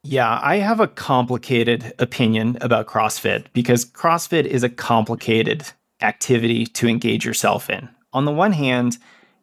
[0.03, 5.67] Yeah, I have a complicated opinion about CrossFit because CrossFit is a complicated
[6.01, 7.89] activity to engage yourself in.
[8.11, 8.97] On the one hand,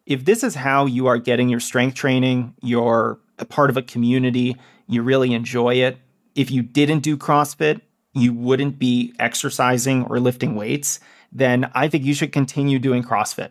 [0.07, 3.83] if this is how you are getting your strength training, your a part of a
[3.83, 4.57] community,
[4.87, 5.99] you really enjoy it.
[6.35, 7.81] If you didn't do CrossFit,
[8.13, 11.01] you wouldn't be exercising or lifting weights,
[11.33, 13.51] then I think you should continue doing CrossFit.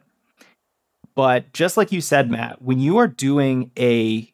[1.14, 4.32] But just like you said, Matt, when you are doing a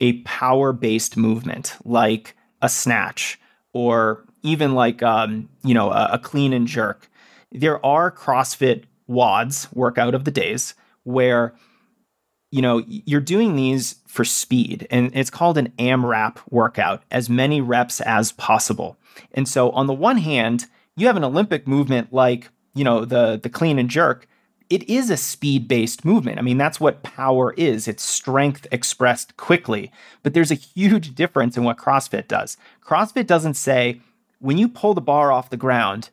[0.00, 3.38] a power-based movement like a snatch
[3.72, 7.08] or even like um, you know a, a clean and jerk,
[7.52, 10.74] there are CrossFit WODs workout of the days
[11.04, 11.54] where
[12.54, 17.60] you know, you're doing these for speed, and it's called an AMRAP workout, as many
[17.60, 18.96] reps as possible.
[19.32, 23.40] And so, on the one hand, you have an Olympic movement like, you know, the
[23.42, 24.28] the clean and jerk.
[24.70, 26.38] It is a speed based movement.
[26.38, 27.88] I mean, that's what power is.
[27.88, 29.90] It's strength expressed quickly.
[30.22, 32.56] But there's a huge difference in what CrossFit does.
[32.86, 34.00] CrossFit doesn't say,
[34.38, 36.10] when you pull the bar off the ground,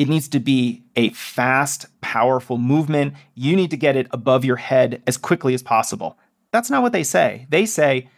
[0.00, 3.12] it needs to be a fast, powerful movement.
[3.34, 6.16] You need to get it above your head as quickly as possible.
[6.52, 7.46] That's not what they say.
[7.50, 8.08] They say,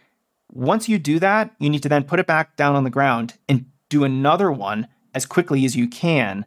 [0.49, 3.33] once you do that, you need to then put it back down on the ground
[3.49, 6.45] and do another one as quickly as you can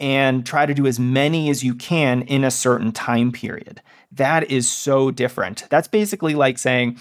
[0.00, 3.82] and try to do as many as you can in a certain time period.
[4.10, 5.66] That is so different.
[5.68, 6.98] That's basically like saying,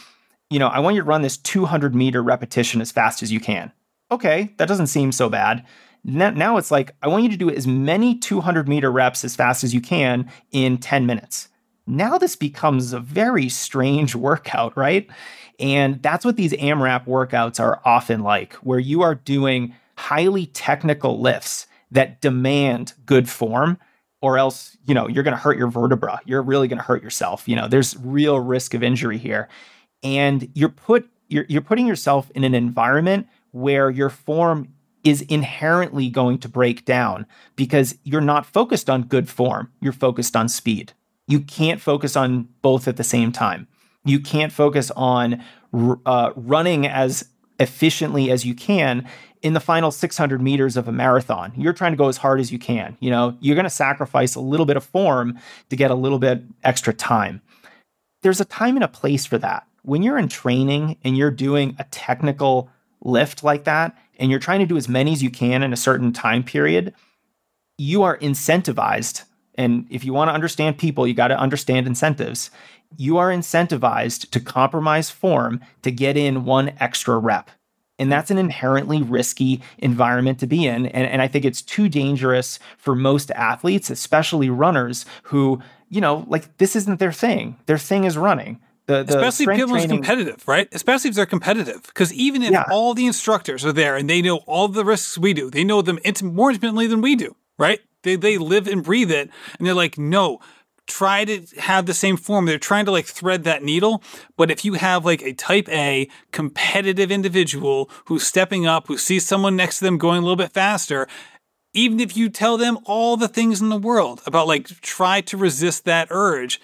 [0.49, 3.39] you know, I want you to run this 200 meter repetition as fast as you
[3.39, 3.72] can.
[4.11, 5.65] Okay, that doesn't seem so bad.
[6.04, 9.36] Now now it's like, I want you to do as many 200 meter reps as
[9.36, 11.49] fast as you can in 10 minutes.
[11.88, 15.08] Now this becomes a very strange workout, right?
[15.60, 21.20] And that's what these AMRAP workouts are often like, where you are doing highly technical
[21.20, 23.78] lifts that demand good form
[24.22, 27.04] or else you know you're going to hurt your vertebra you're really going to hurt
[27.04, 29.47] yourself you know there's real risk of injury here
[30.02, 34.74] and you're put you're, you're putting yourself in an environment where your form
[35.04, 37.26] is inherently going to break down
[37.56, 40.93] because you're not focused on good form, you're focused on speed.
[41.28, 43.68] You can't focus on both at the same time.
[44.04, 45.43] You can't focus on
[46.06, 47.30] uh, running as
[47.60, 49.08] efficiently as you can
[49.41, 51.54] in the final 600 meters of a marathon.
[51.56, 52.97] You're trying to go as hard as you can.
[52.99, 55.39] You know, you're going to sacrifice a little bit of form
[55.70, 57.41] to get a little bit extra time.
[58.22, 59.68] There's a time and a place for that.
[59.84, 62.70] When you're in training and you're doing a technical
[63.04, 65.78] lift like that, and you're trying to do as many as you can in a
[65.78, 66.93] certain time period,
[67.78, 69.24] you are incentivized.
[69.55, 72.51] And if you want to understand people, you got to understand incentives.
[72.95, 77.49] You are incentivized to compromise form to get in one extra rep.
[77.97, 80.86] And that's an inherently risky environment to be in.
[80.88, 86.26] And, and I think it's too dangerous for most athletes, especially runners who, you know,
[86.28, 87.57] like this isn't their thing.
[87.65, 88.59] Their thing is running.
[88.88, 90.67] The, the Especially if people are competitive, right?
[90.71, 91.84] Especially if they're competitive.
[91.84, 92.65] Because even if yeah.
[92.71, 95.82] all the instructors are there and they know all the risks we do, they know
[95.82, 97.79] them int- more intimately than we do, right?
[98.03, 99.29] They, they live and breathe it.
[99.57, 100.39] And they're like, no,
[100.88, 102.45] try to have the same form.
[102.45, 104.03] They're trying to like thread that needle.
[104.36, 109.25] But if you have like a type A competitive individual who's stepping up, who sees
[109.25, 111.07] someone next to them going a little bit faster,
[111.73, 115.38] even if you tell them all the things in the world about like try to
[115.38, 116.59] resist that urge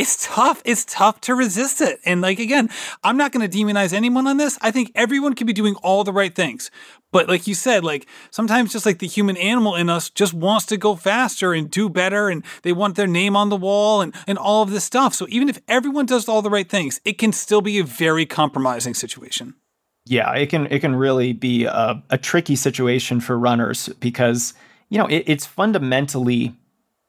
[0.00, 0.62] it's tough.
[0.64, 2.00] It's tough to resist it.
[2.06, 2.70] And like again,
[3.04, 4.58] I'm not going to demonize anyone on this.
[4.62, 6.70] I think everyone can be doing all the right things.
[7.12, 10.64] But like you said, like sometimes just like the human animal in us just wants
[10.66, 14.14] to go faster and do better and they want their name on the wall and,
[14.26, 15.14] and all of this stuff.
[15.14, 18.24] So even if everyone does all the right things, it can still be a very
[18.24, 19.54] compromising situation.
[20.06, 24.54] Yeah, it can it can really be a, a tricky situation for runners because
[24.88, 26.54] you know it, it's fundamentally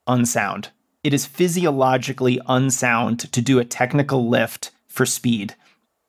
[0.06, 0.68] unsound.
[1.02, 5.54] It is physiologically unsound to do a technical lift for speed,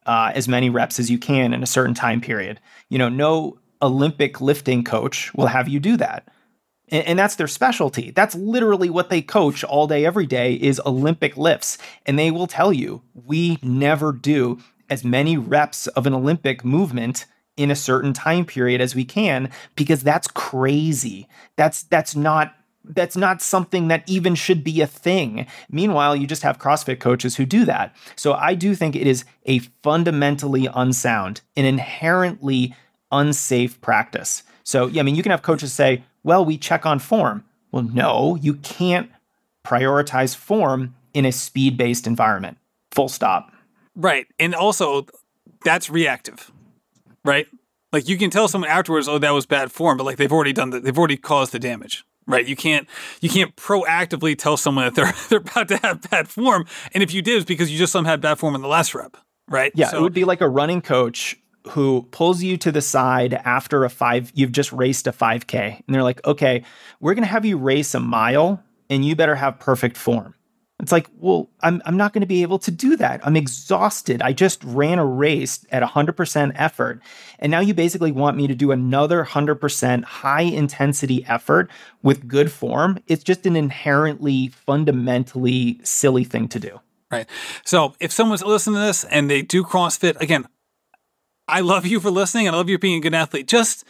[0.05, 2.59] uh, as many reps as you can in a certain time period.
[2.89, 6.27] You know, no Olympic lifting coach will have you do that.
[6.89, 8.11] And, and that's their specialty.
[8.11, 11.77] That's literally what they coach all day, every day is Olympic lifts.
[12.05, 17.25] And they will tell you, we never do as many reps of an Olympic movement
[17.57, 21.27] in a certain time period as we can because that's crazy.
[21.55, 25.47] That's that's not that's not something that even should be a thing.
[25.69, 27.95] Meanwhile, you just have CrossFit coaches who do that.
[28.15, 32.75] So I do think it is a fundamentally unsound, an inherently
[33.11, 34.43] unsafe practice.
[34.63, 37.43] So, yeah, I mean, you can have coaches say, well, we check on form.
[37.71, 39.09] Well, no, you can't
[39.63, 42.57] prioritize form in a speed based environment.
[42.91, 43.51] Full stop.
[43.95, 44.27] Right.
[44.39, 45.05] And also,
[45.63, 46.51] that's reactive,
[47.23, 47.47] right?
[47.91, 50.53] Like you can tell someone afterwards, oh, that was bad form, but like they've already
[50.53, 52.03] done the, they've already caused the damage.
[52.25, 52.47] Right.
[52.47, 52.87] You can't
[53.21, 56.65] you can't proactively tell someone that they're they're about to have bad form.
[56.93, 58.95] And if you did, it's because you just some had bad form in the last
[58.95, 59.17] rep.
[59.47, 59.71] Right.
[59.75, 59.89] Yeah.
[59.89, 61.37] So, it would be like a running coach
[61.69, 65.81] who pulls you to the side after a five, you've just raced a 5K.
[65.85, 66.63] And they're like, okay,
[66.99, 70.35] we're going to have you race a mile and you better have perfect form.
[70.83, 73.25] It's like, well, I'm, I'm not going to be able to do that.
[73.25, 74.21] I'm exhausted.
[74.21, 77.01] I just ran a race at 100% effort.
[77.39, 81.71] And now you basically want me to do another 100% high intensity effort
[82.01, 82.99] with good form.
[83.07, 86.81] It's just an inherently, fundamentally silly thing to do.
[87.09, 87.29] Right.
[87.63, 90.45] So if someone's listening to this and they do CrossFit, again,
[91.47, 92.49] I love you for listening.
[92.49, 93.47] I love you being a good athlete.
[93.47, 93.85] Just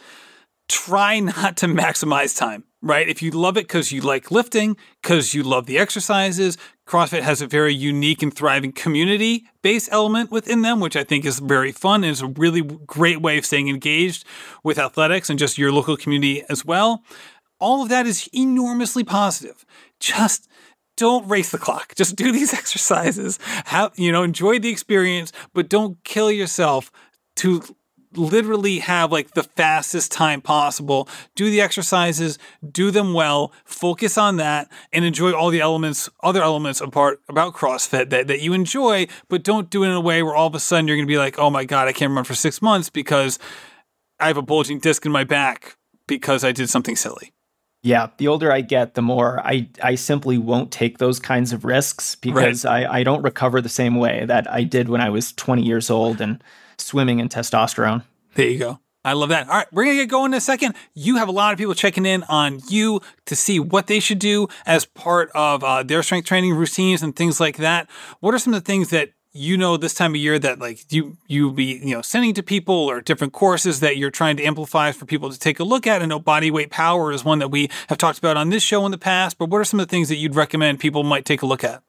[0.68, 3.08] try not to maximize time, right?
[3.08, 6.56] If you love it because you like lifting, because you love the exercises,
[6.86, 11.24] CrossFit has a very unique and thriving community based element within them, which I think
[11.24, 14.24] is very fun and is a really great way of staying engaged
[14.62, 17.02] with athletics and just your local community as well.
[17.58, 19.64] All of that is enormously positive.
[19.98, 20.48] Just
[20.96, 21.94] don't race the clock.
[21.94, 23.38] Just do these exercises.
[23.66, 26.90] Have, you know, enjoy the experience, but don't kill yourself
[27.36, 27.62] to
[28.16, 31.08] literally have like the fastest time possible.
[31.34, 32.38] Do the exercises,
[32.68, 37.54] do them well, focus on that, and enjoy all the elements, other elements apart about
[37.54, 40.54] CrossFit that, that you enjoy, but don't do it in a way where all of
[40.54, 42.90] a sudden you're gonna be like, oh my God, I can't run for six months
[42.90, 43.38] because
[44.20, 47.32] I have a bulging disc in my back because I did something silly.
[47.84, 51.66] Yeah, the older I get, the more I, I simply won't take those kinds of
[51.66, 52.86] risks because right.
[52.86, 55.90] I, I don't recover the same way that I did when I was 20 years
[55.90, 56.42] old and
[56.76, 58.04] swimming in testosterone.
[58.34, 58.80] There you go.
[59.04, 59.48] I love that.
[59.48, 60.74] All right, we're going to get going in a second.
[60.94, 64.18] You have a lot of people checking in on you to see what they should
[64.18, 67.88] do as part of uh, their strength training routines and things like that.
[68.20, 70.92] What are some of the things that you know this time of year that like
[70.92, 74.44] you you be you know sending to people or different courses that you're trying to
[74.44, 76.00] amplify for people to take a look at?
[76.00, 78.86] I know body weight power is one that we have talked about on this show
[78.86, 81.24] in the past, but what are some of the things that you'd recommend people might
[81.26, 81.82] take a look at?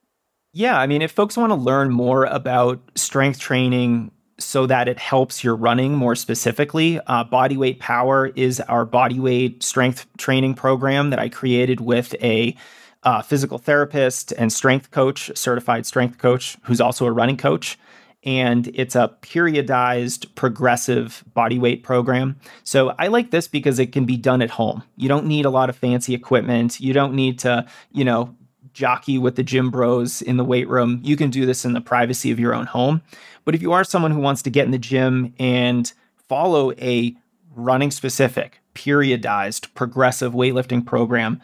[0.51, 4.99] Yeah, I mean, if folks want to learn more about strength training so that it
[4.99, 6.99] helps your running more specifically.
[7.07, 12.55] Uh, Bodyweight Power is our bodyweight strength training program that I created with a
[13.03, 17.77] uh, physical therapist and strength coach, certified strength coach, who's also a running coach.
[18.23, 22.37] And it's a periodized progressive bodyweight program.
[22.63, 24.81] So I like this because it can be done at home.
[24.97, 26.79] You don't need a lot of fancy equipment.
[26.79, 28.35] You don't need to, you know,
[28.75, 30.99] jockey with the gym bros in the weight room.
[31.03, 33.01] You can do this in the privacy of your own home.
[33.45, 35.91] But if you are someone who wants to get in the gym and
[36.27, 37.15] follow a
[37.55, 41.41] running specific, periodized, progressive weightlifting program,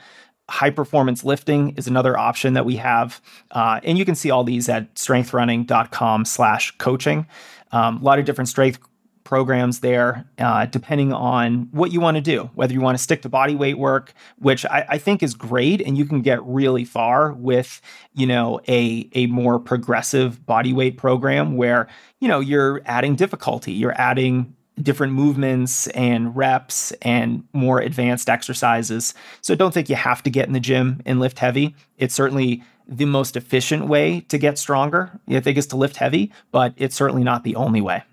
[0.49, 3.21] high performance lifting is another option that we have.
[3.51, 7.25] Uh, and you can see all these at strengthrunning.com slash coaching.
[7.71, 8.79] Um, a lot of different strength
[9.23, 13.21] programs there, uh, depending on what you want to do, whether you want to stick
[13.21, 16.85] to body weight work, which I, I, think is great, and you can get really
[16.85, 17.81] far with,
[18.13, 21.87] you know, a a more progressive body weight program where
[22.19, 29.13] you know you're adding difficulty, you're adding different movements and reps and more advanced exercises.
[29.41, 31.75] So don't think you have to get in the gym and lift heavy.
[31.97, 35.19] It's certainly the most efficient way to get stronger.
[35.29, 38.03] I think is to lift heavy, but it's certainly not the only way.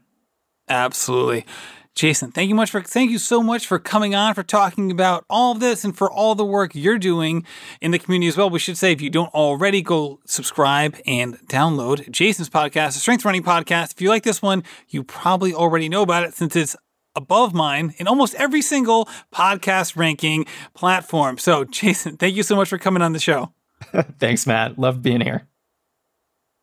[0.69, 1.45] Absolutely.
[1.99, 5.25] Jason, thank you much for thank you so much for coming on for talking about
[5.29, 7.45] all of this and for all the work you're doing
[7.81, 8.49] in the community as well.
[8.49, 13.25] We should say if you don't already go subscribe and download Jason's podcast, the Strength
[13.25, 13.95] Running Podcast.
[13.95, 16.77] If you like this one, you probably already know about it since it's
[17.17, 21.37] above mine in almost every single podcast ranking platform.
[21.37, 23.53] So, Jason, thank you so much for coming on the show.
[24.21, 24.79] Thanks, Matt.
[24.79, 25.49] Love being here.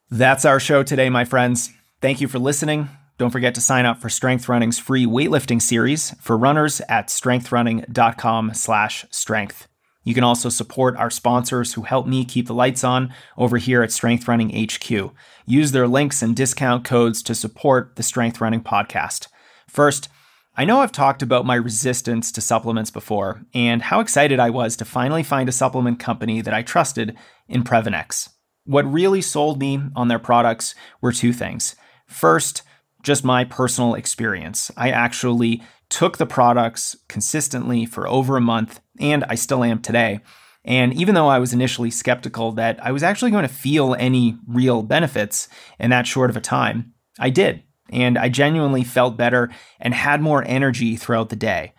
[0.09, 1.73] That's our show today, my friends.
[1.99, 2.87] Thank you for listening.
[3.17, 9.67] Don't forget to sign up for Strength Running's free weightlifting series for runners at strengthrunning.com/strength.
[10.03, 13.81] You can also support our sponsors who help me keep the lights on over here
[13.81, 15.11] at Strength Running HQ.
[15.47, 19.27] Use their links and discount codes to support the Strength Running podcast.
[19.67, 20.09] First,
[20.57, 24.77] I know I've talked about my resistance to supplements before and how excited I was
[24.77, 28.29] to finally find a supplement company that I trusted in Previnex.
[28.65, 31.75] What really sold me on their products were two things.
[32.07, 32.61] First,
[33.05, 34.71] just my personal experience.
[34.75, 40.19] I actually took the products consistently for over a month, and I still am today.
[40.65, 44.37] And even though I was initially skeptical that I was actually going to feel any
[44.47, 45.47] real benefits
[45.79, 50.21] in that short of a time, I did and I genuinely felt better and had
[50.21, 51.73] more energy throughout the day.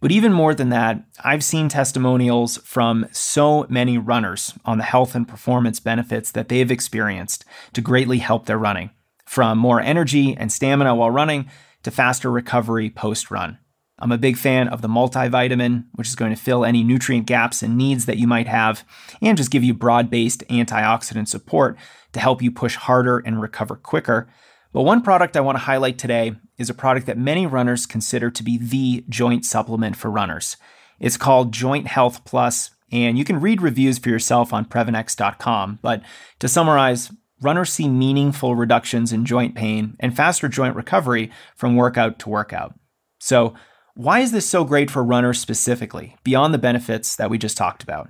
[0.00, 5.14] But even more than that, I've seen testimonials from so many runners on the health
[5.14, 8.90] and performance benefits that they've experienced to greatly help their running,
[9.30, 11.48] from more energy and stamina while running
[11.84, 13.56] to faster recovery post run.
[14.00, 17.62] I'm a big fan of the multivitamin, which is going to fill any nutrient gaps
[17.62, 18.84] and needs that you might have,
[19.22, 21.78] and just give you broad based antioxidant support
[22.12, 24.28] to help you push harder and recover quicker.
[24.72, 28.32] But one product I want to highlight today is a product that many runners consider
[28.32, 30.56] to be the joint supplement for runners.
[30.98, 35.78] It's called Joint Health Plus, and you can read reviews for yourself on Previnex.com.
[35.82, 36.02] But
[36.40, 42.18] to summarize, runners see meaningful reductions in joint pain and faster joint recovery from workout
[42.20, 42.74] to workout.
[43.18, 43.54] So,
[43.94, 47.82] why is this so great for runners specifically, beyond the benefits that we just talked
[47.82, 48.08] about?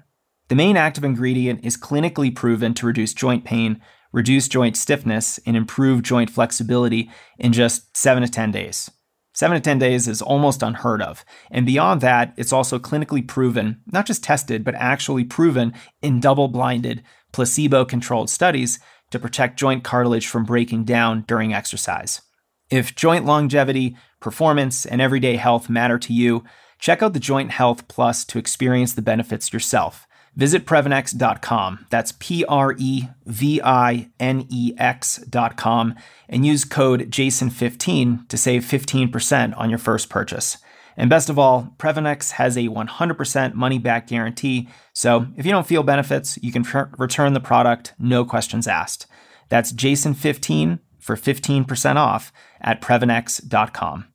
[0.48, 3.80] The main active ingredient is clinically proven to reduce joint pain
[4.12, 8.90] reduce joint stiffness, and improve joint flexibility in just 7 to 10 days.
[9.34, 11.24] 7 to 10 days is almost unheard of.
[11.50, 15.72] And beyond that, it's also clinically proven, not just tested, but actually proven
[16.02, 17.02] in double blinded,
[17.32, 18.80] placebo controlled studies
[19.10, 22.22] to protect joint cartilage from breaking down during exercise.
[22.70, 26.44] If joint longevity, performance, and everyday health matter to you,
[26.78, 30.06] check out the Joint Health Plus to experience the benefits yourself.
[30.36, 31.86] Visit Previnex.com.
[31.90, 35.96] That's P R E V I N E X.com
[36.28, 40.58] and use code JASON15 to save 15% on your first purchase.
[41.00, 44.68] And best of all, Previnex has a 100% money back guarantee.
[44.92, 46.62] So if you don't feel benefits, you can
[46.98, 49.06] return the product, no questions asked.
[49.48, 54.08] That's Jason15 for 15% off at Previnex.com.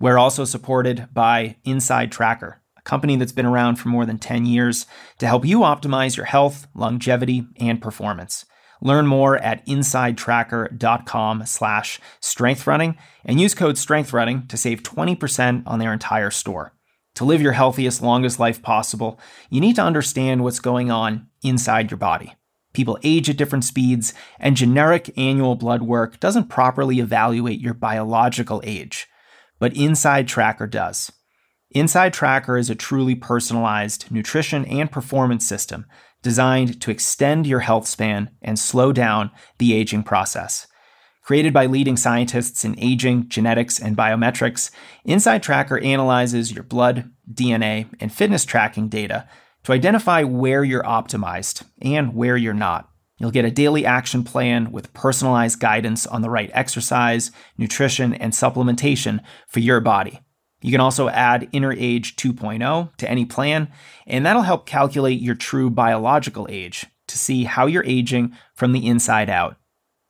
[0.00, 4.46] We're also supported by Inside Tracker a company that's been around for more than 10
[4.46, 4.86] years
[5.18, 8.46] to help you optimize your health, longevity, and performance.
[8.84, 15.92] Learn more at insidetracker.com slash strengthrunning and use code strengthrunning to save 20% on their
[15.92, 16.74] entire store.
[17.14, 19.18] To live your healthiest, longest life possible,
[19.48, 22.34] you need to understand what's going on inside your body.
[22.74, 28.60] People age at different speeds, and generic annual blood work doesn't properly evaluate your biological
[28.64, 29.08] age.
[29.58, 31.10] But Inside Tracker does.
[31.70, 35.86] Inside Tracker is a truly personalized nutrition and performance system
[36.24, 40.66] designed to extend your health span and slow down the aging process.
[41.22, 44.70] Created by leading scientists in aging, genetics, and biometrics,
[45.04, 49.28] Inside Tracker analyzes your blood, DNA, and fitness tracking data
[49.64, 52.88] to identify where you're optimized and where you're not.
[53.18, 58.32] You'll get a daily action plan with personalized guidance on the right exercise, nutrition, and
[58.32, 60.20] supplementation for your body.
[60.64, 63.70] You can also add Inner Age 2.0 to any plan,
[64.06, 68.86] and that'll help calculate your true biological age to see how you're aging from the
[68.86, 69.58] inside out.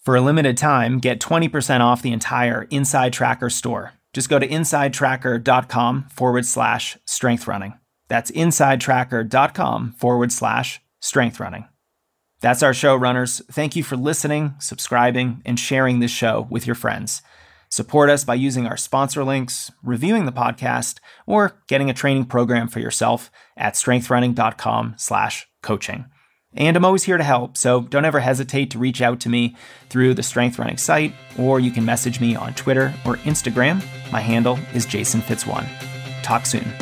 [0.04, 3.94] For a limited time, get 20% off the entire Inside Tracker store.
[4.12, 7.74] Just go to insidetracker.com forward slash strength running.
[8.06, 11.66] That's insidetracker.com forward slash strength running.
[12.42, 13.42] That's our show, runners.
[13.50, 17.22] Thank you for listening, subscribing, and sharing this show with your friends.
[17.74, 22.68] Support us by using our sponsor links, reviewing the podcast, or getting a training program
[22.68, 26.04] for yourself at strengthrunning.com slash coaching.
[26.52, 29.56] And I'm always here to help, so don't ever hesitate to reach out to me
[29.90, 33.82] through the Strength Running site, or you can message me on Twitter or Instagram.
[34.12, 35.66] My handle is Jason Fitz1.
[36.22, 36.72] Talk soon.